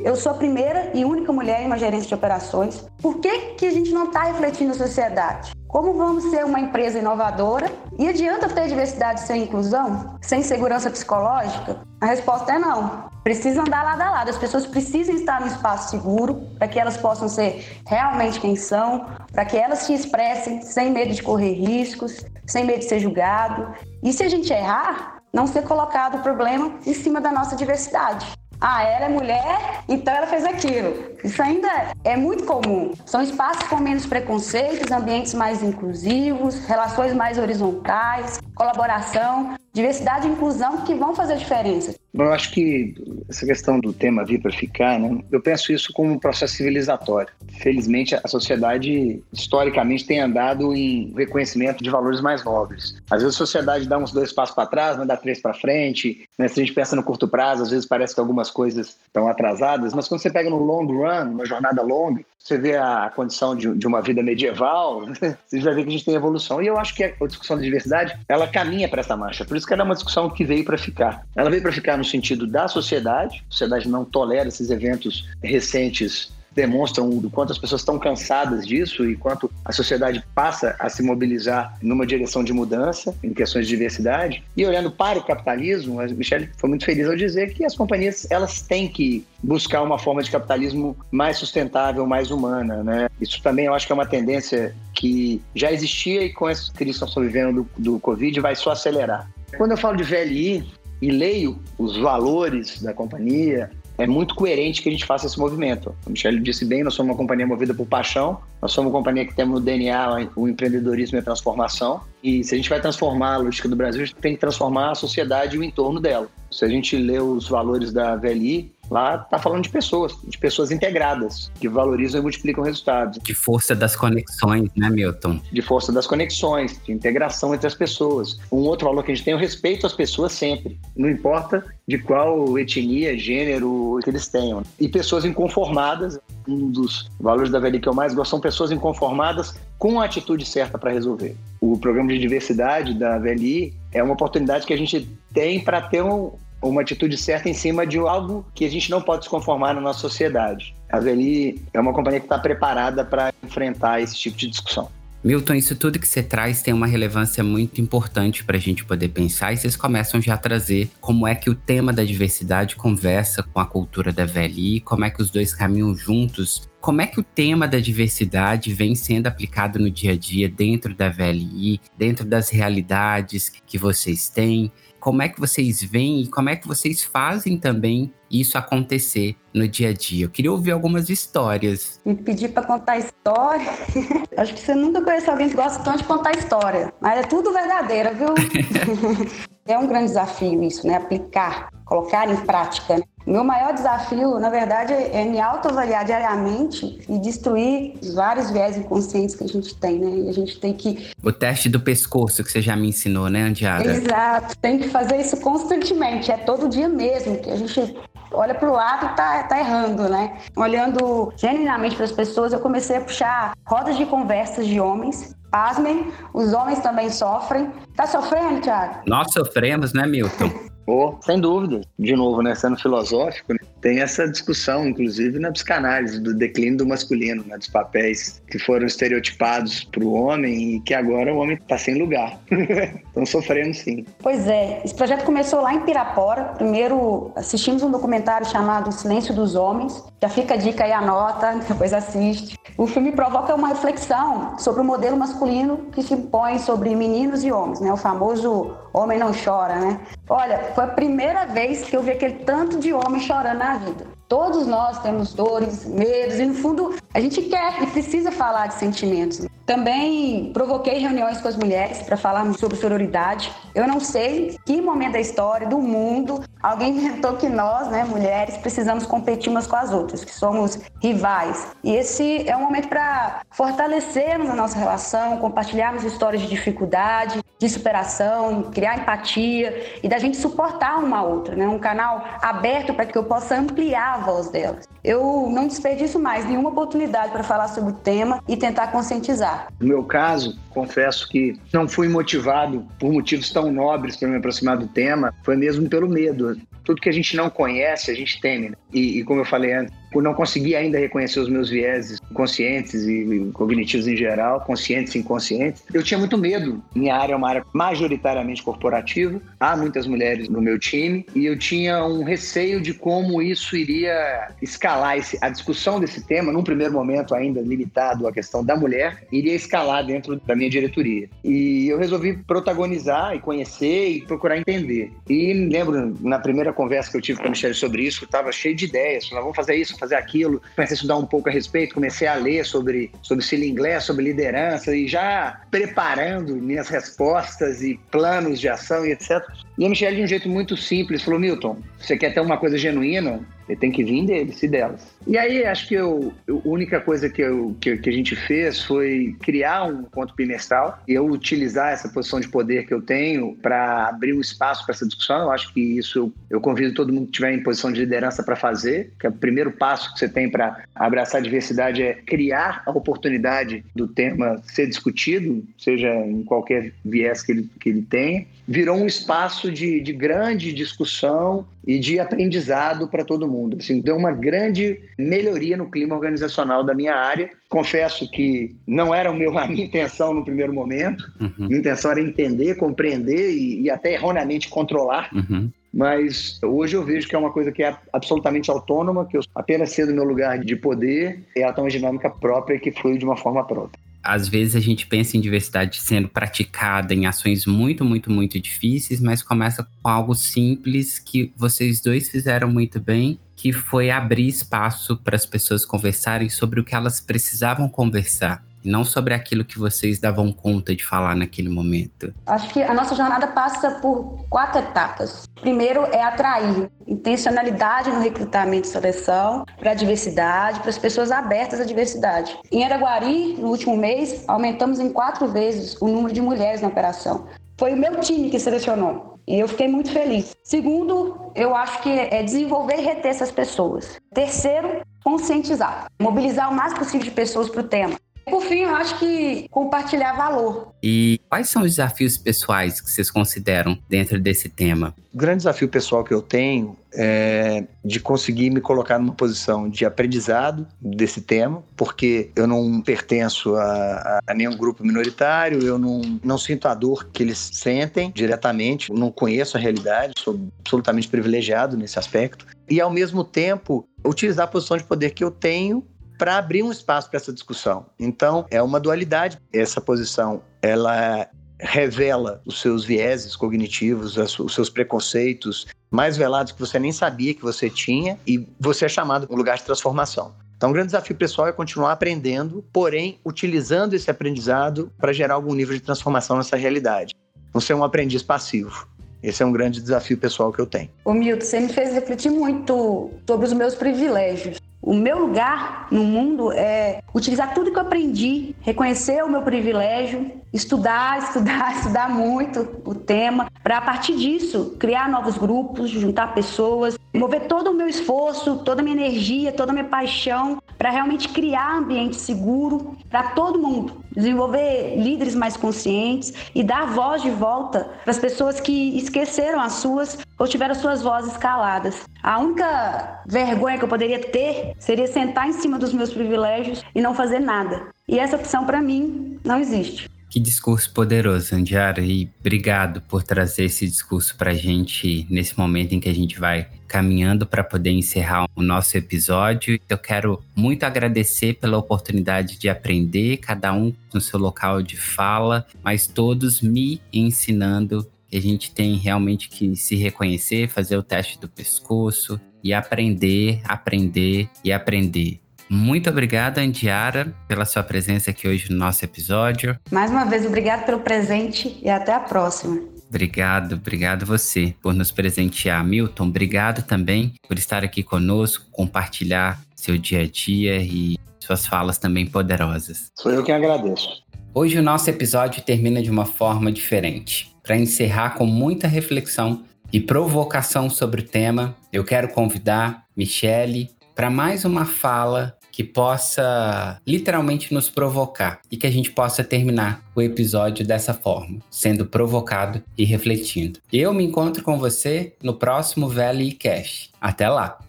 eu 0.04 0.14
sou 0.18 0.34
a 0.34 0.36
primeira 0.36 0.92
e 0.94 1.06
única 1.06 1.32
mulher 1.32 1.62
em 1.62 1.68
uma 1.68 1.78
gerência 1.78 2.10
de 2.10 2.16
operações. 2.16 2.86
Por 3.02 3.18
que, 3.20 3.54
que 3.56 3.66
a 3.66 3.72
gente 3.72 3.92
não 3.92 4.08
está 4.08 4.24
refletindo 4.24 4.72
na 4.72 4.86
sociedade? 4.86 5.54
Como 5.70 5.94
vamos 5.94 6.26
ser 6.26 6.44
uma 6.44 6.60
empresa 6.60 7.00
inovadora? 7.00 7.72
E 7.98 8.10
adianta 8.10 8.50
ter 8.50 8.68
diversidade 8.68 9.22
sem 9.22 9.44
inclusão? 9.44 10.20
Sem 10.22 10.44
segurança 10.44 10.90
psicológica? 10.90 11.80
A 12.02 12.08
resposta 12.08 12.52
é 12.52 12.60
não. 12.60 13.10
Precisa 13.24 13.62
andar 13.62 13.86
lado 13.86 14.02
a 14.02 14.10
lado. 14.10 14.30
As 14.32 14.38
pessoas 14.38 14.66
precisam 14.66 15.16
estar 15.16 15.40
no 15.40 15.48
espaço 15.48 15.92
seguro 15.92 16.50
para 16.60 16.68
que 16.68 16.78
elas 16.78 16.98
possam 16.98 17.30
ser 17.30 17.82
realmente 17.88 18.38
quem 18.42 18.58
são, 18.58 19.06
para 19.32 19.46
que 19.46 19.56
elas 19.56 19.80
se 19.80 19.94
expressem 19.94 20.62
sem 20.62 20.92
medo 20.92 21.14
de 21.14 21.24
correr 21.24 21.54
riscos, 21.54 22.18
sem 22.46 22.66
medo 22.66 22.80
de 22.80 22.90
ser 22.90 23.00
julgado. 23.00 23.74
E 24.04 24.12
se 24.12 24.24
a 24.24 24.30
gente 24.30 24.52
errar, 24.52 25.24
não 25.34 25.48
ser 25.48 25.64
colocado 25.64 26.18
o 26.18 26.22
problema 26.22 26.74
em 26.86 26.94
cima 26.94 27.20
da 27.22 27.32
nossa 27.32 27.56
diversidade. 27.56 28.43
Ah, 28.66 28.82
ela 28.82 29.08
é 29.08 29.10
mulher, 29.10 29.84
então 29.90 30.16
ela 30.16 30.26
fez 30.26 30.46
aquilo. 30.46 31.18
Isso 31.22 31.44
ainda 31.44 31.68
é 32.02 32.16
muito 32.16 32.46
comum. 32.46 32.94
São 33.06 33.22
espaços 33.22 33.68
com 33.68 33.76
menos 33.76 34.06
preconceitos, 34.06 34.90
ambientes 34.90 35.34
mais 35.34 35.62
inclusivos, 35.62 36.66
relações 36.66 37.14
mais 37.14 37.38
horizontais, 37.38 38.40
colaboração, 38.56 39.54
diversidade 39.74 40.28
e 40.28 40.32
inclusão 40.32 40.82
que 40.86 40.94
vão 40.94 41.16
fazer 41.16 41.36
diferença. 41.38 41.96
Eu 42.14 42.32
acho 42.32 42.52
que 42.52 42.94
essa 43.28 43.44
questão 43.44 43.80
do 43.80 43.92
tema 43.92 44.24
vir 44.24 44.40
para 44.40 44.52
ficar, 44.52 45.00
né? 45.00 45.24
eu 45.32 45.42
penso 45.42 45.74
isso 45.74 45.92
como 45.92 46.14
um 46.14 46.20
processo 46.20 46.54
civilizatório. 46.54 47.34
Felizmente, 47.60 48.14
a 48.14 48.28
sociedade 48.28 49.22
historicamente 49.34 50.06
tem 50.06 50.20
andado 50.20 50.76
em 50.76 51.12
reconhecimento 51.18 51.84
de 51.84 51.90
valores 51.90 52.22
mais 52.22 52.44
nobres. 52.44 52.96
Às 53.10 53.24
vezes 53.24 53.36
a 53.36 53.38
sociedade 53.40 53.88
dá 53.88 53.98
uns 53.98 54.12
dois 54.12 54.32
passos 54.32 54.54
para 54.54 54.68
trás, 54.68 54.96
não 54.96 55.08
dá 55.08 55.18
três 55.18 55.42
para 55.42 55.56
frente. 55.56 56.30
Né? 56.38 56.48
Se 56.48 56.62
a 56.62 56.64
gente 56.64 56.76
pensa 56.76 56.96
no 56.96 57.02
curto 57.02 57.28
prazo, 57.28 57.64
às 57.64 57.72
vezes 57.72 57.88
parece 57.88 58.14
que 58.14 58.20
algumas 58.20 58.52
coisas 58.52 58.96
estão 59.08 59.28
atrasadas, 59.28 59.94
mas 59.96 60.08
quando 60.08 60.22
você 60.22 60.30
pega 60.30 60.52
no 60.52 60.58
long 60.58 60.86
run, 60.86 61.32
uma 61.32 61.46
jornada 61.48 61.82
longa, 61.82 62.24
você 62.44 62.58
vê 62.58 62.76
a 62.76 63.10
condição 63.16 63.56
de, 63.56 63.74
de 63.74 63.88
uma 63.88 64.02
vida 64.02 64.22
medieval, 64.22 65.06
você 65.48 65.60
vai 65.62 65.74
ver 65.74 65.84
que 65.84 65.90
a 65.90 65.92
gente 65.92 66.04
tem 66.04 66.14
evolução. 66.14 66.62
E 66.62 66.68
eu 66.68 66.78
acho 66.78 66.94
que 66.94 67.04
a 67.04 67.26
discussão 67.26 67.56
da 67.56 67.64
diversidade, 67.64 68.20
ela 68.28 68.46
caminha 68.48 68.90
para 68.90 69.00
essa 69.00 69.16
marcha. 69.16 69.46
Por 69.46 69.56
isso 69.56 69.66
que 69.66 69.74
ela 69.74 69.84
é 69.84 69.86
uma 69.86 69.96
discussão 69.96 70.30
que 70.30 70.44
veio 70.44 70.66
para 70.66 70.78
ficar. 70.78 71.26
Ela 71.38 71.50
veio 71.50 71.62
para 71.62 71.72
ficar 71.72 71.98
no 71.98 72.04
sentido 72.04 72.46
da 72.46 72.68
sociedade, 72.68 73.46
a 73.48 73.52
sociedade 73.52 73.88
não 73.88 74.04
tolera 74.04 74.50
esses 74.50 74.70
eventos 74.70 75.30
recentes 75.42 76.34
demonstram 76.56 77.10
o 77.10 77.30
quanto 77.30 77.52
as 77.52 77.58
pessoas 77.58 77.82
estão 77.82 77.98
cansadas 77.98 78.66
disso 78.66 79.10
e 79.10 79.16
quanto 79.16 79.50
a 79.64 79.72
sociedade 79.72 80.24
passa 80.34 80.76
a 80.80 80.90
se 80.90 81.02
mobilizar 81.02 81.78
numa 81.82 82.06
direção 82.06 82.44
de 82.44 82.54
mudança 82.54 83.16
em 83.24 83.34
questões 83.34 83.68
de 83.68 83.76
diversidade. 83.76 84.44
E 84.56 84.66
olhando 84.66 84.92
para 84.92 85.20
o 85.20 85.24
capitalismo, 85.24 86.00
a 86.00 86.08
Michelle 86.08 86.50
foi 86.58 86.70
muito 86.70 86.86
feliz 86.86 87.08
ao 87.08 87.16
dizer 87.16 87.54
que 87.54 87.66
as 87.66 87.76
companhias 87.76 88.30
elas 88.30 88.62
têm 88.62 88.88
que 88.88 89.26
buscar 89.42 89.82
uma 89.82 89.98
forma 90.00 90.22
de 90.24 90.32
capitalismo 90.32 90.96
mais 91.12 91.38
sustentável, 91.38 92.06
mais 92.06 92.32
humana, 92.32 92.84
né? 92.84 93.10
Isso 93.20 93.42
também 93.42 93.66
eu 93.66 93.74
acho 93.74 93.86
que 93.86 93.92
é 93.92 93.96
uma 93.96 94.06
tendência 94.06 94.76
que 94.94 95.42
já 95.56 95.72
existia 95.72 96.24
e 96.24 96.32
com 96.32 96.48
essa 96.48 96.72
crise 96.72 97.00
que 97.00 97.06
estamos 97.06 97.32
vivendo 97.32 97.68
do, 97.78 97.94
do 97.94 98.00
Covid 98.00 98.40
vai 98.40 98.56
só 98.56 98.72
acelerar. 98.72 99.30
Quando 99.58 99.72
eu 99.72 99.78
falo 99.78 99.98
de 99.98 100.04
VLI 100.04 100.64
e 101.02 101.12
leio 101.12 101.60
os 101.78 101.98
valores 101.98 102.82
da 102.82 102.94
companhia, 102.94 103.70
é 103.98 104.08
muito 104.08 104.36
coerente 104.36 104.82
que 104.82 104.90
a 104.90 104.92
gente 104.92 105.06
faça 105.06 105.28
esse 105.28 105.40
movimento. 105.40 105.96
O 106.06 106.10
Michele 106.10 106.40
disse 106.40 106.66
bem, 106.66 106.84
nós 106.84 106.94
somos 106.94 107.12
uma 107.12 107.18
companhia 107.18 107.46
movida 107.46 107.74
por 107.74 107.86
paixão, 107.86 108.40
nós 108.62 108.72
somos 108.72 108.92
uma 108.92 108.98
companhia 108.98 109.26
que 109.26 109.36
temos 109.36 109.60
no 109.60 109.66
DNA 109.66 110.30
o 110.36 110.48
empreendedorismo 110.48 111.18
e 111.18 111.20
a 111.20 111.24
transformação, 111.24 112.02
e 112.24 112.44
se 112.44 112.56
a 112.56 112.58
gente 112.58 112.70
vai 112.70 112.82
transformar 112.82 113.36
a 113.36 113.38
logística 113.38 113.70
do 113.70 113.76
Brasil, 113.76 114.02
a 114.02 114.06
gente 114.06 114.16
tem 114.16 114.34
que 114.34 114.40
transformar 114.40 114.92
a 114.92 114.96
sociedade 114.96 115.56
e 115.56 115.60
o 115.60 115.64
entorno 115.64 116.00
dela. 116.00 116.28
Se 116.50 116.66
a 116.66 116.68
gente 116.68 116.96
lê 116.98 117.20
os 117.20 117.48
valores 117.48 117.92
da 117.92 118.16
VLI, 118.16 118.73
Lá 118.90 119.16
está 119.16 119.38
falando 119.38 119.64
de 119.64 119.70
pessoas, 119.70 120.14
de 120.24 120.38
pessoas 120.38 120.72
integradas, 120.72 121.52
que 121.60 121.68
valorizam 121.68 122.20
e 122.20 122.24
multiplicam 122.24 122.64
resultados. 122.64 123.20
De 123.24 123.34
força 123.34 123.76
das 123.76 123.96
conexões, 123.96 124.70
né, 124.76 124.90
Milton? 124.90 125.40
De 125.52 125.62
força 125.62 125.92
das 125.92 126.06
conexões, 126.06 126.80
de 126.84 126.92
integração 126.92 127.54
entre 127.54 127.68
as 127.68 127.76
pessoas. 127.76 128.40
Um 128.52 128.58
outro 128.58 128.88
valor 128.88 129.04
que 129.04 129.12
a 129.12 129.16
gente 129.16 129.24
tem 129.24 129.34
é 129.34 129.38
o 129.38 129.40
respeito 129.40 129.88
às 129.88 129.94
pessoas 129.94 130.34
sempre. 130.34 130.80
Não 130.96 131.10
importa 131.10 131.64
de 131.88 131.98
qual 131.98 132.58
etnia, 132.58 133.18
gênero 133.18 134.00
que 134.04 134.10
eles 134.10 134.28
tenham. 134.28 134.64
E 134.80 134.88
pessoas 134.88 135.26
inconformadas, 135.26 136.20
um 136.48 136.70
dos 136.70 137.10
valores 137.20 137.52
da 137.52 137.60
VLI 137.60 137.80
que 137.80 137.90
eu 137.90 137.94
mais 137.94 138.14
gosto 138.14 138.32
são 138.32 138.40
pessoas 138.40 138.72
inconformadas 138.72 139.56
com 139.78 140.00
a 140.00 140.06
atitude 140.06 140.46
certa 140.46 140.78
para 140.78 140.92
resolver. 140.92 141.36
O 141.60 141.78
programa 141.78 142.10
de 142.10 142.20
diversidade 142.20 142.94
da 142.94 143.18
VLI 143.18 143.74
é 143.92 144.02
uma 144.02 144.14
oportunidade 144.14 144.66
que 144.66 144.74
a 144.74 144.78
gente 144.78 145.10
tem 145.34 145.60
para 145.60 145.82
ter 145.82 146.02
um, 146.02 146.32
uma 146.64 146.82
atitude 146.82 147.18
certa 147.18 147.50
em 147.50 147.54
cima 147.54 147.86
de 147.86 147.98
algo 147.98 148.46
que 148.54 148.66
a 148.66 148.70
gente 148.70 148.90
não 148.90 149.02
pode 149.02 149.26
se 149.26 149.30
conformar 149.30 149.74
na 149.74 149.82
nossa 149.82 150.00
sociedade. 150.00 150.76
A 150.90 151.00
Veli 151.00 151.62
é 151.74 151.80
uma 151.80 151.94
companhia 151.94 152.20
que 152.20 152.26
está 152.26 152.40
preparada 152.40 153.04
para 153.04 153.34
enfrentar 153.44 154.02
esse 154.02 154.16
tipo 154.16 154.38
de 154.38 154.48
discussão. 154.50 154.90
Milton, 155.24 155.54
isso 155.54 155.76
tudo 155.78 156.00
que 156.00 156.08
você 156.08 156.22
traz 156.22 156.62
tem 156.62 156.74
uma 156.74 156.86
relevância 156.86 157.42
muito 157.42 157.80
importante 157.80 158.44
para 158.44 158.58
a 158.58 158.60
gente 158.60 158.84
poder 158.84 159.08
pensar 159.08 159.54
e 159.54 159.58
vocês 159.58 159.74
começam 159.78 160.22
já 160.22 160.34
a 160.34 160.38
trazer 160.38 160.90
como 161.00 161.26
é 161.26 161.34
que 161.34 161.50
o 161.50 161.56
tema 161.56 161.94
da 161.94 162.04
diversidade 162.04 162.76
conversa 162.76 163.42
com 163.42 163.58
a 163.58 163.66
cultura 163.66 164.12
da 164.12 164.26
VLI, 164.26 164.82
como 164.82 165.06
é 165.06 165.10
que 165.10 165.22
os 165.22 165.30
dois 165.30 165.54
caminham 165.54 165.96
juntos 165.96 166.68
como 166.84 167.02
é 167.02 167.08
que 167.08 167.18
o 167.18 167.24
tema 167.24 167.66
da 167.66 167.80
diversidade 167.80 168.74
vem 168.74 168.94
sendo 168.94 169.28
aplicado 169.28 169.80
no 169.80 169.90
dia 169.90 170.12
a 170.12 170.18
dia 170.18 170.50
dentro 170.50 170.94
da 170.94 171.08
VLI, 171.08 171.80
dentro 171.98 172.26
das 172.26 172.50
realidades 172.50 173.48
que 173.66 173.78
vocês 173.78 174.28
têm? 174.28 174.70
Como 175.00 175.22
é 175.22 175.30
que 175.30 175.40
vocês 175.40 175.82
veem 175.82 176.24
e 176.24 176.28
como 176.28 176.50
é 176.50 176.58
que 176.58 176.68
vocês 176.68 177.02
fazem 177.02 177.58
também 177.58 178.14
isso 178.30 178.58
acontecer 178.58 179.34
no 179.54 179.66
dia 179.66 179.92
a 179.92 179.94
dia? 179.94 180.26
Eu 180.26 180.30
queria 180.30 180.52
ouvir 180.52 180.72
algumas 180.72 181.10
histórias. 181.10 182.02
Me 182.06 182.16
pedir 182.16 182.50
para 182.50 182.64
contar 182.64 182.98
história. 182.98 183.72
Acho 184.36 184.54
que 184.54 184.60
você 184.60 184.76
nunca 184.76 185.02
conhece 185.02 185.30
alguém 185.30 185.48
que 185.48 185.56
gosta 185.56 185.82
tanto 185.82 186.00
de 186.00 186.04
contar 186.04 186.38
história, 186.38 186.94
mas 187.00 187.18
é 187.18 187.24
tudo 187.24 187.54
verdadeiro, 187.54 188.10
viu? 188.14 188.34
é 189.66 189.78
um 189.78 189.88
grande 189.88 190.08
desafio 190.08 190.62
isso, 190.62 190.86
né? 190.86 190.96
Aplicar, 190.96 191.70
colocar 191.86 192.30
em 192.30 192.36
prática. 192.46 192.98
Né? 192.98 193.04
Meu 193.26 193.44
maior 193.44 193.74
desafio, 193.74 194.40
na 194.40 194.50
verdade, 194.50 194.94
é 194.94 195.24
me 195.26 195.40
autoavaliar 195.40 196.06
diariamente 196.06 197.00
e 197.08 197.20
destruir 197.20 197.96
os 198.02 198.14
vários 198.14 198.52
viés 198.52 198.78
inconscientes 198.78 199.36
que 199.36 199.44
a 199.44 199.48
gente 199.48 199.76
tem, 199.76 200.00
né? 200.00 200.26
E 200.26 200.30
a 200.30 200.34
gente 200.34 200.60
tem 200.60 200.74
que. 200.74 201.10
O 201.24 201.32
teste 201.32 201.70
do 201.70 201.80
pescoço 201.80 202.44
que 202.44 202.52
você 202.52 202.62
já 202.62 202.76
me 202.76 202.90
ensinou, 202.90 203.30
né, 203.30 203.44
Andiara? 203.44 203.86
Exato. 203.86 204.58
Tem 204.58 204.78
que 204.78 204.90
fazer 204.90 205.18
isso 205.18 205.38
constantemente. 205.38 206.32
É 206.32 206.38
todo 206.38 206.68
dia 206.68 206.90
mesmo, 206.90 207.38
que 207.38 207.50
a 207.50 207.56
gente 207.56 207.96
olha 208.32 208.54
para 208.54 208.70
o 208.70 208.74
lado 208.74 209.06
e 209.06 209.16
tá, 209.16 209.44
tá 209.44 209.60
errando, 209.60 210.10
né? 210.10 210.38
Olhando 210.56 211.32
genuinamente 211.38 211.96
para 211.96 212.06
as 212.06 212.12
pessoas, 212.12 212.52
eu 212.52 212.60
comecei 212.60 212.98
a 212.98 213.02
puxar 213.02 213.54
rodas 213.66 213.96
de 213.96 214.06
conversas 214.06 214.68
de 214.68 214.80
homens 214.80 215.36
Pasmem, 215.54 216.12
os 216.34 216.52
homens 216.52 216.80
também 216.80 217.12
sofrem. 217.12 217.72
Tá 217.96 218.08
sofrendo, 218.08 218.60
Thiago? 218.60 219.02
Nós 219.06 219.32
sofremos, 219.32 219.94
né, 219.94 220.08
Milton? 220.08 220.50
Oh, 220.86 221.16
sem 221.22 221.40
dúvida. 221.40 221.82
De 221.98 222.16
novo, 222.16 222.42
né, 222.42 222.54
sendo 222.56 222.78
filosófico, 222.78 223.54
né, 223.54 223.60
tem 223.82 224.00
essa 224.00 224.28
discussão, 224.28 224.88
inclusive, 224.88 225.40
na 225.40 225.52
psicanálise 225.52 226.20
do 226.20 226.34
declínio 226.34 226.78
do 226.78 226.88
masculino, 226.88 227.44
né, 227.46 227.58
dos 227.58 227.68
papéis 227.68 228.42
que 228.50 228.60
foram 228.60 228.86
estereotipados 228.86 229.84
para 229.84 230.04
o 230.04 230.14
homem 230.14 230.76
e 230.76 230.80
que 230.82 230.94
agora 230.94 231.34
o 231.34 231.38
homem 231.38 231.56
está 231.56 231.78
sem 231.78 231.96
lugar. 231.96 232.40
Estão 233.08 233.26
sofrendo, 233.26 233.74
sim. 233.74 234.06
Pois 234.20 234.48
é. 234.48 234.82
Esse 234.84 234.96
projeto 234.96 235.24
começou 235.24 235.62
lá 235.62 235.74
em 235.74 235.82
Pirapora. 235.82 236.46
Primeiro 236.56 237.32
assistimos 237.36 237.84
um 237.84 237.92
documentário 237.92 238.48
chamado 238.48 238.92
Silêncio 238.92 239.34
dos 239.34 239.56
Homens. 239.56 240.04
Já 240.22 240.30
fica 240.30 240.56
a 240.56 240.58
dica 240.58 240.84
aí, 240.84 240.92
anota, 240.92 241.60
depois 241.68 241.94
assiste. 241.94 242.58
O 242.78 242.88
filme 242.88 243.12
provoca 243.12 243.54
uma 243.54 243.68
reflexão 243.68 244.58
sobre 244.58 244.82
o 244.82 244.84
modelo 244.84 245.16
masculino 245.16 245.90
que 245.92 246.02
se 246.02 246.14
impõe 246.14 246.58
sobre 246.58 246.96
meninos 246.96 247.44
e 247.44 247.52
homens, 247.52 247.80
né? 247.80 247.94
O 247.94 247.98
famoso 247.98 248.76
homem 248.94 249.20
não 249.20 249.32
chora, 249.32 249.76
né? 249.76 250.00
Olha, 250.28 250.58
foi 250.74 250.84
a 250.84 250.88
primeira 250.88 251.46
vez 251.46 251.84
que 251.84 251.96
eu 251.96 252.04
vi 252.04 252.12
aquele 252.12 252.44
tanto 252.46 252.80
de 252.80 252.94
homem 252.94 253.22
chorando 253.22 253.60
na 253.60 253.78
vida. 253.78 254.06
Todos 254.28 254.66
nós 254.66 255.00
temos 255.02 255.34
dores, 255.34 255.86
medos 255.86 256.40
e 256.40 256.46
no 256.46 256.56
fundo 256.56 256.96
a 257.14 257.20
gente 257.20 257.42
quer 257.44 257.84
e 257.84 257.88
precisa 257.88 258.32
falar 258.32 258.68
de 258.68 258.76
sentimentos. 258.76 259.46
Também 259.66 260.52
provoquei 260.54 261.00
reuniões 261.00 261.40
com 261.40 261.48
as 261.48 261.56
mulheres 261.56 262.02
para 262.02 262.18
falarmos 262.18 262.58
sobre 262.58 262.78
sororidade. 262.78 263.52
Eu 263.74 263.88
não 263.88 264.00
sei 264.00 264.58
que 264.66 264.82
momento 264.82 265.14
da 265.14 265.20
história, 265.20 265.68
do 265.68 265.80
mundo, 265.80 266.44
alguém 266.62 266.98
inventou 266.98 267.34
que 267.38 267.48
nós, 267.48 267.88
né, 267.88 268.04
mulheres, 268.04 268.58
precisamos 268.58 269.06
competir 269.06 269.50
umas 269.50 269.66
com 269.66 269.76
as 269.76 269.92
outras, 269.92 270.24
que 270.24 270.34
somos 270.34 270.80
rivais. 271.02 271.68
E 271.84 271.96
esse 271.96 272.48
é 272.48 272.56
um 272.58 272.62
momento 272.62 272.90
para 272.90 273.42
fortalecermos 273.52 274.50
a 274.50 274.56
nossa 274.56 274.78
relação, 274.78 275.38
compartilharmos 275.38 276.04
histórias 276.04 276.42
de 276.42 276.50
dificuldade, 276.50 277.42
de 277.58 277.70
superação, 277.70 278.64
criar 278.64 279.00
empatia 279.00 279.98
e 280.04 280.10
da 280.10 280.18
gente 280.18 280.36
suportar 280.36 281.00
uma 281.00 281.24
outra, 281.24 281.56
né? 281.56 281.68
Um 281.68 281.80
canal 281.80 282.24
aberto 282.42 282.94
para 282.94 283.06
que 283.06 283.18
eu 283.18 283.24
possa 283.24 283.56
ampliar 283.56 284.16
a 284.16 284.18
voz 284.18 284.50
delas. 284.50 284.86
Eu 285.04 285.50
não 285.50 285.68
desperdiço 285.68 286.20
mais 286.20 286.46
nenhuma 286.46 286.70
oportunidade 286.70 287.32
para 287.32 287.44
falar 287.44 287.70
sobre 287.70 287.92
o 287.92 287.96
tema 287.96 288.42
e 288.48 288.58
tentar 288.58 288.88
conscientizar. 288.88 289.53
No 289.80 289.88
meu 289.88 290.04
caso, 290.04 290.58
confesso 290.70 291.28
que 291.30 291.60
não 291.72 291.88
fui 291.88 292.08
motivado 292.08 292.86
por 293.00 293.12
motivos 293.12 293.52
tão 293.52 293.72
nobres 293.72 294.16
para 294.16 294.28
me 294.28 294.38
aproximar 294.38 294.78
do 294.78 294.88
tema, 294.88 295.34
foi 295.44 295.56
mesmo 295.56 295.90
pelo 295.90 296.08
medo. 296.08 296.58
Tudo 296.84 297.02
que 297.02 297.10
a 297.10 297.14
gente 297.14 297.36
não 297.36 297.50
conhece, 297.50 298.12
a 298.12 298.14
gente 298.14 298.40
teme. 298.42 298.70
Né? 298.70 298.76
E, 298.94 299.20
e 299.20 299.24
como 299.24 299.42
eu 299.42 299.46
falei 299.46 299.74
antes, 299.74 299.94
por 300.14 300.22
não 300.22 300.34
conseguir 300.34 300.76
ainda 300.76 301.00
reconhecer 301.00 301.40
os 301.40 301.50
meus 301.50 301.70
vieses 301.70 302.20
conscientes 302.34 303.06
e 303.06 303.50
cognitivos 303.54 304.08
em 304.08 304.16
geral, 304.16 304.62
conscientes 304.62 305.16
e 305.16 305.20
inconscientes, 305.20 305.84
eu 305.94 306.04
tinha 306.04 306.20
muito 306.20 306.38
medo. 306.38 306.82
Minha 306.96 307.16
área 307.16 307.34
é 307.34 307.36
uma 307.36 307.50
área 307.50 307.66
majoritariamente 307.74 308.62
corporativa, 308.62 309.42
há 309.60 309.76
muitas 309.76 310.06
mulheres 310.06 310.48
no 310.48 310.62
meu 310.62 310.78
time 310.78 311.26
e 311.36 311.46
eu 311.46 311.58
tinha 311.58 312.06
um 312.06 312.24
receio 312.24 312.80
de 312.80 312.94
como 312.94 313.42
isso 313.42 313.76
iria 313.76 314.50
escalar 314.62 315.18
esse, 315.18 315.38
a 315.42 315.50
discussão 315.50 316.00
desse 316.00 316.26
tema, 316.26 316.52
num 316.52 316.64
primeiro 316.64 316.94
momento 316.94 317.34
ainda 317.34 317.60
limitado 317.62 318.28
à 318.28 318.32
questão 318.32 318.64
da 318.64 318.76
mulher, 318.76 319.26
iria 319.32 319.56
escalar 319.56 320.06
dentro 320.06 320.40
da 320.46 320.56
minha 320.56 320.70
diretoria. 320.70 321.28
E 321.44 321.88
eu 321.88 321.98
resolvi 321.98 322.38
protagonizar 322.38 323.36
e 323.36 323.40
conhecer 323.40 324.10
e 324.10 324.22
procurar 324.22 324.58
entender. 324.58 325.12
E 325.28 325.54
lembro, 325.54 326.16
na 326.22 326.38
primeira 326.38 326.72
conversa 326.72 327.10
que 327.12 327.18
eu 327.18 327.22
tive 327.22 327.40
com 327.40 327.48
a 327.48 327.50
Michelle 327.50 327.74
sobre 327.74 328.04
isso, 328.04 328.24
eu 328.24 328.26
estava 328.26 328.52
cheio 328.52 328.76
de 328.76 328.86
ideias, 328.86 329.28
falava, 329.28 329.46
vamos 329.46 329.56
fazer 329.56 329.76
isso, 329.76 329.98
fazer 330.04 330.16
aquilo. 330.16 330.62
Comecei 330.76 330.94
a 330.94 330.96
estudar 330.96 331.18
um 331.18 331.26
pouco 331.26 331.50
a 331.50 331.52
respeito, 331.52 331.96
comecei 331.96 332.28
a 332.28 332.36
ler 332.36 332.66
sobre, 332.66 333.12
sobre 333.22 333.44
Cília 333.44 333.68
Inglés, 333.68 334.04
sobre 334.04 334.26
liderança 334.26 334.96
e 334.96 335.08
já 335.08 335.62
preparando 335.72 336.56
minhas 336.56 336.90
respostas 336.90 337.82
e 337.82 338.00
planos 338.12 338.60
de 338.60 338.68
ação 338.68 339.06
e 339.06 339.12
etc. 339.12 339.42
E 339.78 339.86
a 339.86 339.90
Michelle, 339.90 340.18
de 340.18 340.24
um 340.24 340.28
jeito 340.28 340.50
muito 340.50 340.76
simples, 340.76 341.22
falou: 341.24 341.40
Milton, 341.40 341.78
você 341.98 342.18
quer 342.18 342.34
ter 342.34 342.42
uma 342.42 342.58
coisa 342.58 342.78
genuína? 342.78 343.40
Ele 343.68 343.80
tem 343.80 343.92
que 343.92 344.04
vir 344.04 344.26
deles 344.26 344.62
e 344.62 344.68
delas. 344.68 345.13
E 345.26 345.38
aí, 345.38 345.66
acho 345.66 345.88
que 345.88 345.96
eu, 345.96 346.34
a 346.48 346.68
única 346.68 347.00
coisa 347.00 347.30
que, 347.30 347.42
eu, 347.42 347.76
que, 347.80 347.98
que, 347.98 348.10
a 348.10 348.14
gente 348.14 348.36
fez 348.36 348.84
foi 348.84 349.36
criar 349.42 349.86
um 349.86 350.02
encontro 350.02 350.36
bimestral 350.36 351.02
e 351.08 351.14
eu 351.14 351.26
utilizar 351.26 351.92
essa 351.94 352.10
posição 352.10 352.40
de 352.40 352.48
poder 352.48 352.86
que 352.86 352.94
eu 352.94 353.02
tenho 353.02 353.56
para 353.62 354.10
abrir 354.10 354.34
um 354.34 354.42
espaço 354.42 354.86
para 354.86 354.94
essa 354.94 355.06
discussão. 355.06 355.44
Eu 355.44 355.52
acho 355.52 355.74
que 355.74 355.80
isso 355.80 356.20
eu, 356.20 356.34
eu 356.50 356.62
convido 356.62 356.94
todo 356.94 357.14
mundo 357.14 357.26
que 357.26 357.32
estiver 357.32 357.54
em 357.54 357.64
posição 357.64 357.92
de 357.92 358.02
liderança 358.02 358.44
para 358.44 358.56
fazer, 358.56 359.12
que 359.20 359.26
é 359.26 359.30
o 359.30 359.34
primeiro 359.34 359.72
passo 359.72 360.14
que 360.14 360.20
você 360.20 360.28
tem 360.28 360.50
para 360.50 360.84
abraçar 360.94 361.40
a 361.40 361.44
diversidade 361.44 362.04
é 362.04 362.14
criar 362.14 362.84
a 362.86 362.92
oportunidade 362.92 363.84
do 363.96 364.08
tema 364.08 364.62
ser 364.66 364.88
discutido, 364.88 365.64
seja 365.78 366.14
em 366.26 366.44
qualquer 366.44 366.94
viés 367.04 367.42
que 367.42 367.52
ele, 367.52 367.70
que 367.80 367.90
ele 367.90 368.02
tenha. 368.02 368.46
Virou 368.68 368.98
um 368.98 369.06
espaço 369.06 369.72
de, 369.72 370.00
de 370.00 370.14
grande 370.14 370.72
discussão 370.72 371.66
e 371.86 372.00
de 372.00 372.20
aprendizado 372.20 373.08
para 373.08 373.26
todo 373.26 373.48
mundo. 373.48 373.78
Assim, 373.80 374.00
deu 374.00 374.16
uma 374.16 374.32
grande 374.32 375.00
melhoria 375.18 375.78
no 375.78 375.90
clima 375.90 376.16
organizacional 376.16 376.84
da 376.84 376.94
minha 376.94 377.16
área. 377.16 377.50
Confesso 377.70 378.30
que 378.30 378.76
não 378.88 379.14
era 379.14 379.32
o 379.32 379.36
meu, 379.36 379.58
a 379.58 379.68
minha 379.68 379.86
intenção 379.86 380.34
no 380.34 380.44
primeiro 380.44 380.74
momento. 380.74 381.32
Uhum. 381.40 381.68
Minha 381.68 381.80
intenção 381.80 382.12
era 382.12 382.22
entender, 382.22 382.76
compreender 382.76 383.52
e, 383.52 383.82
e 383.82 383.90
até 383.90 384.14
erroneamente 384.14 384.70
controlar. 384.70 385.30
Uhum. 385.34 385.70
Mas 385.94 386.60
hoje 386.64 386.96
eu 386.96 387.04
vejo 387.04 387.28
que 387.28 387.36
é 387.36 387.38
uma 387.38 387.52
coisa 387.52 387.72
que 387.72 387.84
é 387.84 387.96
absolutamente 388.12 388.72
autônoma, 388.72 389.28
que 389.28 389.38
eu 389.38 389.42
apenas 389.54 389.92
cedo 389.92 390.08
do 390.08 390.16
meu 390.16 390.24
lugar 390.24 390.58
de 390.60 390.76
poder, 390.76 391.44
ela 391.56 391.72
tem 391.72 391.84
uma 391.84 391.90
dinâmica 391.90 392.30
própria 392.32 392.80
que 392.80 392.92
flui 392.92 393.18
de 393.18 393.26
uma 393.26 393.38
forma 393.38 393.64
própria 393.64 394.00
às 394.24 394.48
vezes 394.48 394.74
a 394.76 394.80
gente 394.80 395.06
pensa 395.06 395.36
em 395.36 395.42
diversidade 395.42 396.00
sendo 396.00 396.30
praticada 396.30 397.14
em 397.14 397.26
ações 397.26 397.66
muito, 397.66 398.06
muito, 398.06 398.32
muito 398.32 398.58
difíceis, 398.58 399.20
mas 399.20 399.44
começa 399.44 399.86
com 400.02 400.10
algo 400.10 400.34
simples 400.34 401.20
que 401.20 401.52
vocês 401.58 402.00
dois 402.00 402.30
fizeram 402.30 402.72
muito 402.72 403.02
bem, 403.02 403.38
que 403.56 403.72
foi 403.72 404.10
abrir 404.10 404.48
espaço 404.48 405.18
para 405.18 405.36
as 405.36 405.46
pessoas 405.46 405.86
conversarem 405.86 406.50
sobre 406.50 406.80
o 406.80 406.84
que 406.84 406.96
elas 406.96 407.20
precisavam 407.20 407.88
conversar 407.90 408.64
não 408.84 409.04
sobre 409.04 409.34
aquilo 409.34 409.64
que 409.64 409.80
vocês 409.80 410.20
davam 410.20 410.52
conta 410.52 410.96
de 410.96 411.06
falar 411.06 411.36
naquele 411.36 411.70
momento? 411.70 412.34
Acho 412.46 412.70
que 412.70 412.82
a 412.82 412.94
nossa 412.94 413.16
jornada 413.16 413.48
passa 413.48 413.92
por 414.02 414.46
quatro 414.50 414.80
etapas. 414.80 415.48
Primeiro 415.62 416.04
é 416.06 416.22
atrair 416.22 416.90
intencionalidade 417.08 418.10
no 418.10 418.22
recrutamento 418.22 418.88
e 418.88 418.92
seleção 418.92 419.66
para 419.78 419.92
a 419.92 419.94
diversidade, 419.94 420.80
para 420.80 420.90
as 420.90 420.98
pessoas 420.98 421.32
abertas 421.32 421.80
à 421.80 421.86
diversidade. 421.86 422.58
Em 422.72 422.84
Araguari, 422.84 423.56
no 423.58 423.70
último 423.70 423.96
mês, 423.96 424.44
aumentamos 424.48 425.00
em 425.00 425.12
quatro 425.12 425.48
vezes 425.48 425.96
o 426.02 426.08
número 426.08 426.34
de 426.34 426.42
mulheres 426.42 426.82
na 426.82 426.88
operação. 426.88 427.48
Foi 427.78 427.94
o 427.94 427.98
meu 427.98 428.20
time 428.20 428.50
que 428.50 428.60
selecionou. 428.60 429.40
E 429.48 429.60
eu 429.60 429.68
fiquei 429.68 429.88
muito 429.88 430.12
feliz. 430.12 430.56
Segundo, 430.64 431.52
eu 431.56 431.76
acho 431.76 432.02
que 432.02 432.10
é 432.10 432.42
desenvolver 432.44 433.00
e 433.00 433.02
reter 433.02 433.30
essas 433.30 433.52
pessoas. 433.52 434.18
Terceiro, 434.34 435.02
conscientizar. 435.24 436.08
Mobilizar 436.22 436.72
o 436.72 436.76
mais 436.76 436.94
possível 436.94 437.26
de 437.26 437.32
pessoas 437.32 437.70
para 437.70 437.82
o 437.82 437.88
tema. 437.88 438.16
Por 438.46 438.62
fim, 438.62 438.82
eu 438.82 438.96
acho 438.96 439.18
que 439.20 439.68
compartilhar 439.70 440.34
valor. 440.34 440.94
E 441.02 441.40
quais 441.50 441.70
são 441.70 441.84
os 441.84 441.92
desafios 441.92 442.38
pessoais 442.38 443.00
que 443.00 443.10
vocês 443.10 443.30
consideram 443.30 443.98
dentro 444.10 444.40
desse 444.40 444.70
tema? 444.70 445.16
O 445.34 445.38
grande 445.38 445.58
desafio 445.58 445.88
pessoal 445.90 446.24
que 446.24 446.34
eu 446.34 446.42
tenho 446.42 446.96
é 447.14 447.86
de 448.04 448.20
conseguir 448.20 448.70
me 448.70 448.82
colocar 448.82 449.20
numa 449.20 449.34
posição 449.34 449.90
de 449.90 450.06
aprendizado 450.06 450.88
desse 451.02 451.42
tema, 451.42 451.84
porque 451.96 452.52
eu 452.56 452.68
não 452.68 453.02
pertenço 453.02 453.76
a, 453.76 454.40
a, 454.46 454.54
nenhum 454.54 454.76
grupo 454.76 455.04
minoritário, 455.04 455.84
eu 455.84 455.98
não, 455.98 456.22
não 456.44 456.58
sinto 456.58 456.88
a 456.88 456.94
dor 456.94 457.28
que 457.32 457.44
eles 457.44 457.58
sentem 457.74 458.32
diretamente, 458.34 459.12
não 459.12 459.32
conheço 459.32 459.78
a 459.78 459.80
realidade, 459.80 460.34
sou 460.38 460.60
absolutamente 460.80 461.28
privilegiado 461.28 461.98
nesse 461.98 462.20
aspecto. 462.20 462.66
E, 462.90 463.00
ao 463.00 463.10
mesmo 463.10 463.44
tempo, 463.44 464.08
utilizar 464.26 464.66
a 464.66 464.68
posição 464.68 464.98
de 464.98 465.04
poder 465.04 465.32
que 465.32 465.44
eu 465.44 465.52
tenho 465.52 466.06
para 466.44 466.58
abrir 466.58 466.84
um 466.84 466.92
espaço 466.92 467.30
para 467.30 467.38
essa 467.38 467.54
discussão. 467.54 468.06
Então, 468.20 468.66
é 468.70 468.84
uma 468.84 469.00
dualidade. 469.00 469.58
Essa 469.72 470.02
posição, 470.02 470.62
ela 470.82 471.48
revela 471.80 472.62
os 472.66 472.82
seus 472.82 473.06
vieses 473.06 473.56
cognitivos, 473.56 474.36
os 474.36 474.76
seus 474.76 474.90
preconceitos 474.90 475.88
mais 476.12 476.36
velados 476.36 476.74
que 476.74 476.80
você 476.82 477.00
nem 477.00 477.14
sabia 477.14 477.54
que 477.54 477.62
você 477.62 477.90
tinha 477.90 478.38
e 478.46 478.68
você 478.78 479.06
é 479.06 479.08
chamado 479.08 479.48
para 479.48 479.56
um 479.56 479.58
lugar 479.58 479.78
de 479.78 479.84
transformação. 479.84 480.54
Então, 480.76 480.90
um 480.90 480.92
grande 480.92 481.08
desafio 481.08 481.38
pessoal 481.38 481.70
é 481.70 481.72
continuar 481.72 482.12
aprendendo, 482.12 482.84
porém, 482.92 483.40
utilizando 483.46 484.14
esse 484.14 484.30
aprendizado 484.30 485.10
para 485.18 485.32
gerar 485.32 485.54
algum 485.54 485.74
nível 485.74 485.96
de 485.96 486.02
transformação 486.02 486.58
nessa 486.58 486.76
realidade. 486.76 487.34
Não 487.74 487.80
ser 487.80 487.94
um 487.94 488.04
aprendiz 488.04 488.44
passivo. 488.44 489.08
Esse 489.42 489.64
é 489.64 489.66
um 489.66 489.72
grande 489.72 490.02
desafio 490.02 490.38
pessoal 490.38 490.74
que 490.74 490.80
eu 490.80 490.86
tenho. 490.86 491.10
Ô 491.24 491.34
Milton, 491.34 491.66
você 491.66 491.80
me 491.80 491.88
fez 491.88 492.14
refletir 492.14 492.50
muito 492.50 493.32
sobre 493.48 493.66
os 493.66 493.72
meus 493.72 493.96
privilégios. 493.96 494.83
O 495.06 495.14
meu 495.14 495.38
lugar 495.38 496.08
no 496.10 496.24
mundo 496.24 496.72
é 496.72 497.22
utilizar 497.36 497.74
tudo 497.74 497.92
que 497.92 497.98
eu 497.98 498.04
aprendi, 498.04 498.74
reconhecer 498.80 499.44
o 499.44 499.50
meu 499.50 499.62
privilégio, 499.62 500.50
estudar, 500.72 501.40
estudar, 501.44 501.98
estudar 501.98 502.30
muito 502.30 503.02
o 503.04 503.14
tema, 503.14 503.68
para 503.84 503.98
a 503.98 504.02
partir 504.02 504.34
disso 504.38 504.96
criar 504.98 505.28
novos 505.28 505.58
grupos, 505.58 506.10
juntar 506.10 506.54
pessoas, 506.54 507.20
mover 507.34 507.68
todo 507.68 507.92
o 507.92 507.94
meu 507.94 508.08
esforço, 508.08 508.78
toda 508.78 509.02
a 509.02 509.04
minha 509.04 509.18
energia, 509.18 509.74
toda 509.74 509.92
a 509.92 509.94
minha 509.94 510.08
paixão 510.08 510.82
para 510.98 511.10
realmente 511.10 511.50
criar 511.50 511.98
ambiente 511.98 512.38
seguro 512.38 513.18
para 513.30 513.44
todo 513.50 513.78
mundo, 513.78 514.24
desenvolver 514.32 515.18
líderes 515.18 515.54
mais 515.54 515.76
conscientes 515.76 516.54
e 516.74 516.82
dar 516.82 517.08
voz 517.08 517.42
de 517.42 517.50
volta 517.50 518.10
para 518.24 518.32
as 518.32 518.40
pessoas 518.40 518.80
que 518.80 519.18
esqueceram 519.18 519.82
as 519.82 519.94
suas 519.94 520.38
ou 520.58 520.66
tiveram 520.66 520.96
suas 520.96 521.22
vozes 521.22 521.58
caladas. 521.58 522.24
A 522.44 522.60
única 522.60 523.42
vergonha 523.48 523.98
que 523.98 524.04
eu 524.04 524.10
poderia 524.10 524.38
ter 524.38 524.94
seria 525.00 525.28
sentar 525.28 525.66
em 525.70 525.72
cima 525.72 525.98
dos 525.98 526.14
meus 526.14 526.34
privilégios 526.34 527.02
e 527.16 527.22
não 527.22 527.34
fazer 527.34 527.60
nada. 527.60 528.08
E 528.28 528.38
essa 528.38 528.58
opção 528.58 528.86
para 528.86 529.02
mim 529.02 529.58
não 529.64 529.80
existe. 529.80 530.30
Que 530.50 530.60
discurso 530.60 531.12
poderoso, 531.12 531.74
Andiara, 531.74 532.22
e 532.22 532.48
obrigado 532.60 533.22
por 533.22 533.42
trazer 533.42 533.86
esse 533.86 534.06
discurso 534.06 534.56
para 534.56 534.70
a 534.72 534.76
gente 534.76 535.48
nesse 535.50 535.76
momento 535.80 536.14
em 536.14 536.20
que 536.20 536.30
a 536.30 536.36
gente 536.36 536.60
vai 536.60 536.88
caminhando 537.08 537.66
para 537.66 537.84
poder 537.84 538.12
encerrar 538.12 538.68
o 538.76 538.84
nosso 538.84 539.18
episódio. 539.18 540.00
Eu 540.08 540.18
quero 540.18 540.62
muito 540.76 541.06
agradecer 541.06 541.76
pela 541.76 541.98
oportunidade 541.98 542.78
de 542.78 542.90
aprender, 542.90 543.58
cada 543.58 543.94
um 543.94 544.14
no 544.34 544.42
seu 544.42 544.60
local 544.60 545.02
de 545.02 545.18
fala, 545.18 545.88
mas 546.04 546.28
todos 546.28 546.82
me 546.82 547.20
ensinando 547.32 548.28
a 548.58 548.62
gente 548.62 548.92
tem 548.92 549.16
realmente 549.16 549.70
que 549.70 549.96
se 549.96 550.16
reconhecer, 550.16 550.90
fazer 550.90 551.18
o 551.18 551.24
teste 551.24 551.60
do 551.60 551.68
pescoço 551.68 552.60
e 552.84 552.94
aprender, 552.94 553.82
aprender 553.86 554.70
e 554.84 554.92
aprender. 554.92 555.60
Muito 555.90 556.30
obrigada, 556.30 556.82
Andiara, 556.82 557.54
pela 557.68 557.86
sua 557.86 558.04
presença 558.04 558.52
aqui 558.52 558.68
hoje 558.68 558.92
no 558.92 558.98
nosso 558.98 559.24
episódio. 559.24 559.98
Mais 560.12 560.32
uma 560.32 560.46
vez, 560.46 560.66
obrigado 560.66 561.06
pelo 561.06 561.20
presente 561.20 562.00
e 562.02 562.10
até 562.10 562.34
a 562.34 562.40
próxima. 562.40 563.00
Obrigado, 563.30 563.96
obrigado 563.96 564.46
você 564.46 564.96
por 565.02 565.14
nos 565.14 565.32
presentear. 565.32 566.04
Milton, 566.04 566.48
obrigado 566.48 567.04
também 567.04 567.54
por 567.68 567.78
estar 567.78 568.04
aqui 568.04 568.24
conosco, 568.24 568.86
compartilhar 568.92 569.82
seu 569.96 570.18
dia 570.18 570.42
a 570.42 570.48
dia 570.48 571.02
e 571.02 571.38
suas 571.60 571.86
falas 571.86 572.18
também 572.18 572.46
poderosas. 572.46 573.32
Sou 573.36 573.52
eu 573.52 573.64
quem 573.64 573.74
agradeço. 573.74 574.44
Hoje 574.74 574.98
o 574.98 575.04
nosso 575.04 575.30
episódio 575.30 575.82
termina 575.84 576.22
de 576.22 576.30
uma 576.30 576.46
forma 576.46 576.92
diferente 576.92 577.73
para 577.84 577.98
encerrar 577.98 578.52
com 578.52 578.66
muita 578.66 579.08
reflexão 579.08 579.84
e 580.12 580.20
provocação 580.20 581.10
sobre 581.10 581.42
o 581.42 581.46
tema, 581.46 581.96
eu 582.12 582.24
quero 582.24 582.48
convidar 582.48 583.26
Michele 583.36 584.10
para 584.34 584.50
mais 584.50 584.86
uma 584.86 585.06
fala 585.06 585.78
que 585.92 586.04
possa 586.04 587.20
literalmente 587.28 587.94
nos 587.94 588.10
provocar 588.10 588.80
e 588.90 588.98
que 588.98 589.06
a 589.06 589.12
gente 589.12 589.32
possa 589.32 589.64
terminar 589.64 590.22
o 590.36 590.42
episódio 590.42 591.06
dessa 591.06 591.36
forma, 591.36 591.80
sendo 591.92 592.26
provocado 592.26 593.04
e 593.16 593.24
refletindo. 593.24 594.00
Eu 594.12 594.34
me 594.34 594.44
encontro 594.44 594.84
com 594.84 594.98
você 594.98 595.56
no 595.62 595.76
próximo 595.76 596.28
Valley 596.28 596.72
Cash. 596.72 597.32
Até 597.40 597.70
lá! 597.70 598.00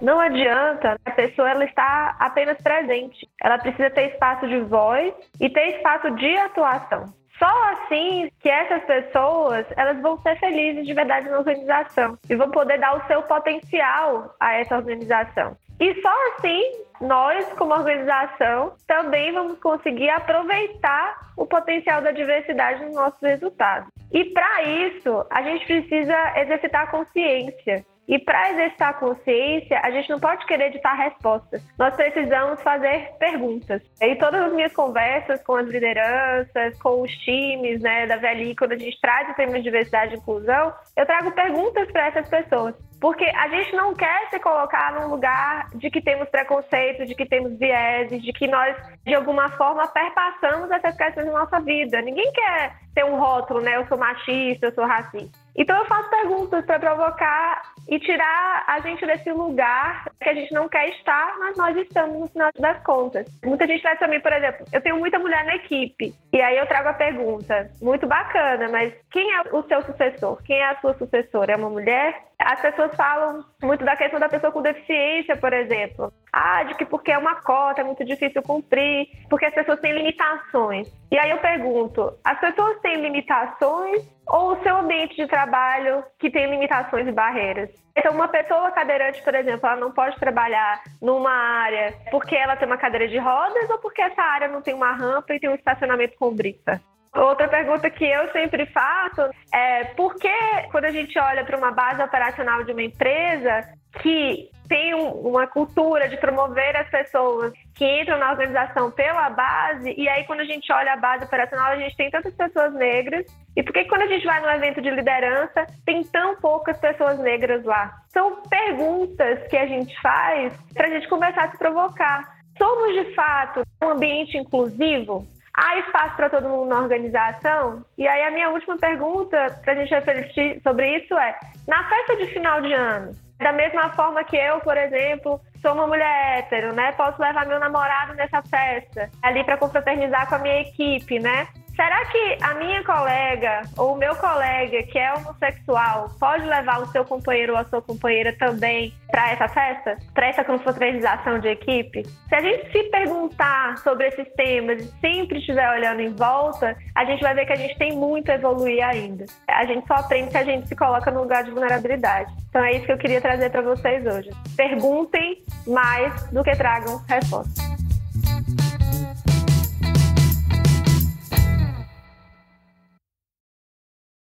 Não 0.00 0.18
adianta 0.18 0.96
a 1.04 1.10
pessoa 1.12 1.48
ela 1.48 1.64
estar 1.64 2.16
apenas 2.18 2.60
presente. 2.60 3.28
Ela 3.40 3.58
precisa 3.58 3.88
ter 3.88 4.12
espaço 4.12 4.48
de 4.48 4.58
voz 4.62 5.14
e 5.38 5.48
ter 5.48 5.76
espaço 5.76 6.10
de 6.16 6.36
atuação. 6.38 7.21
Só 7.42 7.72
assim 7.72 8.30
que 8.38 8.48
essas 8.48 8.84
pessoas 8.84 9.66
elas 9.76 10.00
vão 10.00 10.16
ser 10.22 10.38
felizes 10.38 10.86
de 10.86 10.94
verdade 10.94 11.28
na 11.28 11.38
organização 11.38 12.16
e 12.30 12.36
vão 12.36 12.48
poder 12.52 12.78
dar 12.78 12.96
o 12.96 13.06
seu 13.08 13.20
potencial 13.24 14.32
a 14.38 14.54
essa 14.54 14.76
organização. 14.76 15.56
E 15.80 16.00
só 16.00 16.14
assim 16.28 16.62
nós, 17.00 17.44
como 17.54 17.74
organização, 17.74 18.74
também 18.86 19.32
vamos 19.32 19.58
conseguir 19.58 20.08
aproveitar 20.10 21.32
o 21.36 21.44
potencial 21.44 22.00
da 22.00 22.12
diversidade 22.12 22.84
nos 22.84 22.94
nossos 22.94 23.20
resultados. 23.20 23.88
E 24.12 24.26
para 24.26 24.62
isso, 24.62 25.26
a 25.28 25.42
gente 25.42 25.66
precisa 25.66 26.40
exercitar 26.40 26.82
a 26.84 26.90
consciência. 26.92 27.84
E 28.08 28.18
para 28.18 28.50
exercitar 28.50 28.90
a 28.90 28.94
consciência, 28.94 29.80
a 29.82 29.90
gente 29.90 30.10
não 30.10 30.18
pode 30.18 30.44
querer 30.46 30.66
editar 30.66 30.94
respostas. 30.94 31.62
Nós 31.78 31.94
precisamos 31.94 32.60
fazer 32.62 33.12
perguntas. 33.18 33.80
E 34.00 34.16
todas 34.16 34.42
as 34.42 34.52
minhas 34.52 34.72
conversas 34.72 35.42
com 35.44 35.56
as 35.56 35.68
lideranças, 35.68 36.78
com 36.80 37.02
os 37.02 37.10
times 37.18 37.80
né, 37.80 38.06
da 38.06 38.16
VLI, 38.16 38.56
quando 38.56 38.72
a 38.72 38.78
gente 38.78 39.00
traz 39.00 39.30
o 39.30 39.34
tema 39.34 39.52
de 39.52 39.62
diversidade 39.62 40.14
e 40.14 40.18
inclusão, 40.18 40.72
eu 40.96 41.06
trago 41.06 41.30
perguntas 41.32 41.90
para 41.92 42.08
essas 42.08 42.28
pessoas. 42.28 42.74
Porque 43.00 43.24
a 43.24 43.48
gente 43.48 43.74
não 43.74 43.94
quer 43.94 44.30
se 44.30 44.38
colocar 44.38 44.94
num 44.94 45.08
lugar 45.08 45.68
de 45.74 45.90
que 45.90 46.00
temos 46.00 46.28
preconceito, 46.28 47.04
de 47.04 47.16
que 47.16 47.26
temos 47.26 47.58
vieses, 47.58 48.22
de 48.22 48.32
que 48.32 48.46
nós, 48.46 48.76
de 49.04 49.12
alguma 49.12 49.48
forma, 49.50 49.88
perpassamos 49.88 50.70
essas 50.70 50.96
questões 50.96 51.26
na 51.26 51.32
nossa 51.32 51.60
vida. 51.60 52.00
Ninguém 52.00 52.30
quer 52.32 52.76
ter 52.94 53.04
um 53.04 53.18
rótulo, 53.18 53.60
né? 53.60 53.76
Eu 53.76 53.86
sou 53.86 53.98
machista, 53.98 54.66
eu 54.66 54.74
sou 54.74 54.84
racista. 54.84 55.38
Então 55.56 55.76
eu 55.78 55.84
faço 55.84 56.08
perguntas 56.08 56.64
para 56.64 56.78
provocar 56.78 57.62
e 57.88 57.98
tirar 57.98 58.64
a 58.66 58.80
gente 58.80 59.04
desse 59.04 59.30
lugar 59.32 60.04
que 60.20 60.28
a 60.28 60.34
gente 60.34 60.52
não 60.54 60.68
quer 60.68 60.88
estar, 60.90 61.36
mas 61.38 61.56
nós 61.56 61.76
estamos 61.76 62.20
no 62.20 62.28
final 62.28 62.50
das 62.58 62.82
contas. 62.82 63.26
Muita 63.44 63.66
gente 63.66 63.82
para 63.82 64.08
mim, 64.08 64.20
por 64.20 64.32
exemplo, 64.32 64.66
eu 64.72 64.80
tenho 64.80 64.98
muita 64.98 65.18
mulher 65.18 65.44
na 65.44 65.56
equipe, 65.56 66.14
e 66.32 66.40
aí 66.40 66.56
eu 66.56 66.66
trago 66.66 66.88
a 66.88 66.94
pergunta, 66.94 67.70
muito 67.82 68.06
bacana, 68.06 68.68
mas 68.70 68.94
quem 69.10 69.30
é 69.34 69.42
o 69.52 69.62
seu 69.64 69.82
sucessor? 69.82 70.42
Quem 70.42 70.58
é 70.58 70.70
a 70.70 70.80
sua 70.80 70.94
sucessora? 70.94 71.52
É 71.52 71.56
uma 71.56 71.68
mulher? 71.68 72.18
As 72.38 72.60
pessoas 72.60 72.94
falam 72.96 73.44
muito 73.62 73.84
da 73.84 73.96
questão 73.96 74.18
da 74.18 74.28
pessoa 74.28 74.52
com 74.52 74.62
deficiência, 74.62 75.36
por 75.36 75.52
exemplo. 75.52 76.12
Ah, 76.32 76.62
de 76.62 76.74
que 76.74 76.86
porque 76.86 77.12
é 77.12 77.18
uma 77.18 77.34
cota, 77.42 77.82
é 77.82 77.84
muito 77.84 78.02
difícil 78.04 78.42
cumprir, 78.42 79.06
porque 79.28 79.44
as 79.44 79.54
pessoas 79.54 79.78
têm 79.80 79.92
limitações. 79.92 80.88
E 81.10 81.18
aí 81.18 81.30
eu 81.30 81.38
pergunto, 81.38 82.16
as 82.24 82.40
pessoas 82.40 82.80
têm 82.80 83.02
limitações 83.02 84.02
ou 84.26 84.52
o 84.52 84.62
seu 84.62 84.76
ambiente 84.76 85.14
de 85.14 85.26
trabalho 85.26 86.02
que 86.18 86.30
tem 86.30 86.50
limitações 86.50 87.06
e 87.06 87.12
barreiras? 87.12 87.68
Então, 87.94 88.14
uma 88.14 88.28
pessoa 88.28 88.70
cadeirante, 88.70 89.22
por 89.22 89.34
exemplo, 89.34 89.68
ela 89.68 89.76
não 89.76 89.92
pode 89.92 90.18
trabalhar 90.18 90.82
numa 91.02 91.30
área 91.30 91.92
porque 92.10 92.34
ela 92.34 92.56
tem 92.56 92.66
uma 92.66 92.78
cadeira 92.78 93.06
de 93.06 93.18
rodas 93.18 93.68
ou 93.68 93.78
porque 93.78 94.00
essa 94.00 94.22
área 94.22 94.48
não 94.48 94.62
tem 94.62 94.72
uma 94.72 94.92
rampa 94.92 95.34
e 95.34 95.40
tem 95.40 95.50
um 95.50 95.54
estacionamento 95.54 96.16
com 96.18 96.34
brita? 96.34 96.80
Outra 97.14 97.46
pergunta 97.46 97.90
que 97.90 98.06
eu 98.06 98.32
sempre 98.32 98.64
faço 98.66 99.28
é 99.52 99.84
por 99.84 100.14
que, 100.14 100.32
quando 100.70 100.86
a 100.86 100.90
gente 100.90 101.18
olha 101.18 101.44
para 101.44 101.58
uma 101.58 101.70
base 101.70 102.02
operacional 102.02 102.64
de 102.64 102.72
uma 102.72 102.82
empresa 102.82 103.68
que 104.00 104.50
tem 104.68 104.94
uma 104.94 105.46
cultura 105.46 106.08
de 106.08 106.16
promover 106.16 106.74
as 106.76 106.88
pessoas 106.88 107.52
que 107.74 107.84
entram 107.84 108.18
na 108.18 108.30
organização 108.30 108.90
pela 108.90 109.28
base, 109.28 109.94
e 109.98 110.08
aí 110.08 110.24
quando 110.24 110.40
a 110.40 110.44
gente 110.44 110.72
olha 110.72 110.94
a 110.94 110.96
base 110.96 111.24
operacional, 111.24 111.72
a 111.72 111.76
gente 111.76 111.94
tem 111.94 112.10
tantas 112.10 112.34
pessoas 112.34 112.72
negras, 112.72 113.26
e 113.54 113.62
por 113.62 113.72
que 113.72 113.84
quando 113.84 114.02
a 114.02 114.06
gente 114.06 114.24
vai 114.24 114.40
num 114.40 114.50
evento 114.50 114.80
de 114.80 114.90
liderança, 114.90 115.66
tem 115.84 116.02
tão 116.04 116.36
poucas 116.36 116.78
pessoas 116.78 117.18
negras 117.18 117.62
lá? 117.64 117.92
São 118.08 118.42
perguntas 118.48 119.46
que 119.48 119.56
a 119.58 119.66
gente 119.66 119.94
faz 120.00 120.54
para 120.72 120.86
a 120.86 120.90
gente 120.90 121.06
começar 121.06 121.44
a 121.44 121.50
se 121.50 121.58
provocar. 121.58 122.36
Somos 122.56 122.94
de 122.94 123.14
fato 123.14 123.62
um 123.82 123.90
ambiente 123.90 124.38
inclusivo? 124.38 125.26
Há 125.54 125.80
espaço 125.80 126.16
para 126.16 126.30
todo 126.30 126.48
mundo 126.48 126.70
na 126.70 126.80
organização? 126.80 127.84
E 127.98 128.08
aí 128.08 128.22
a 128.24 128.30
minha 128.30 128.48
última 128.48 128.78
pergunta 128.78 129.60
para 129.62 129.74
a 129.74 129.76
gente 129.76 129.94
refletir 129.94 130.62
sobre 130.62 130.96
isso 130.96 131.14
é: 131.14 131.38
na 131.68 131.86
festa 131.90 132.16
de 132.16 132.26
final 132.28 132.62
de 132.62 132.72
ano, 132.72 133.12
da 133.42 133.52
mesma 133.52 133.90
forma 133.90 134.24
que 134.24 134.36
eu, 134.36 134.60
por 134.60 134.76
exemplo, 134.76 135.40
sou 135.60 135.72
uma 135.72 135.86
mulher 135.86 136.38
hétero, 136.38 136.72
né? 136.72 136.92
Posso 136.92 137.20
levar 137.20 137.46
meu 137.46 137.58
namorado 137.58 138.14
nessa 138.14 138.42
festa, 138.42 139.10
ali 139.22 139.44
para 139.44 139.56
confraternizar 139.56 140.28
com 140.28 140.36
a 140.36 140.38
minha 140.38 140.60
equipe, 140.60 141.18
né? 141.18 141.46
Será 141.74 142.04
que 142.06 142.36
a 142.42 142.54
minha 142.54 142.84
colega 142.84 143.62
ou 143.78 143.94
o 143.94 143.96
meu 143.96 144.14
colega 144.16 144.82
que 144.82 144.98
é 144.98 145.14
homossexual 145.14 146.10
pode 146.20 146.44
levar 146.44 146.82
o 146.82 146.86
seu 146.88 147.04
companheiro 147.04 147.54
ou 147.54 147.58
a 147.58 147.64
sua 147.64 147.80
companheira 147.80 148.32
também 148.38 148.92
para 149.10 149.32
essa 149.32 149.48
festa? 149.48 149.96
Para 150.12 150.26
essa 150.26 150.44
confraternização 150.44 151.38
de 151.38 151.48
equipe? 151.48 152.04
Se 152.28 152.34
a 152.34 152.40
gente 152.40 152.70
se 152.70 152.84
perguntar 152.90 153.78
sobre 153.78 154.08
esses 154.08 154.28
temas 154.34 154.82
e 154.82 155.00
sempre 155.00 155.38
estiver 155.38 155.68
olhando 155.70 156.00
em 156.00 156.14
volta, 156.14 156.76
a 156.94 157.04
gente 157.06 157.22
vai 157.22 157.34
ver 157.34 157.46
que 157.46 157.52
a 157.52 157.56
gente 157.56 157.76
tem 157.78 157.96
muito 157.96 158.30
a 158.30 158.34
evoluir 158.34 158.84
ainda. 158.84 159.24
A 159.48 159.64
gente 159.64 159.86
só 159.86 159.94
aprende 159.94 160.30
se 160.30 160.36
a 160.36 160.44
gente 160.44 160.68
se 160.68 160.76
coloca 160.76 161.10
no 161.10 161.22
lugar 161.22 161.42
de 161.42 161.50
vulnerabilidade. 161.52 162.30
Então 162.50 162.62
é 162.62 162.72
isso 162.72 162.84
que 162.84 162.92
eu 162.92 162.98
queria 162.98 163.20
trazer 163.20 163.50
para 163.50 163.62
vocês 163.62 164.04
hoje. 164.04 164.28
Perguntem 164.56 165.42
mais 165.66 166.30
do 166.30 166.44
que 166.44 166.52
tragam 166.52 167.02
respostas. 167.08 167.72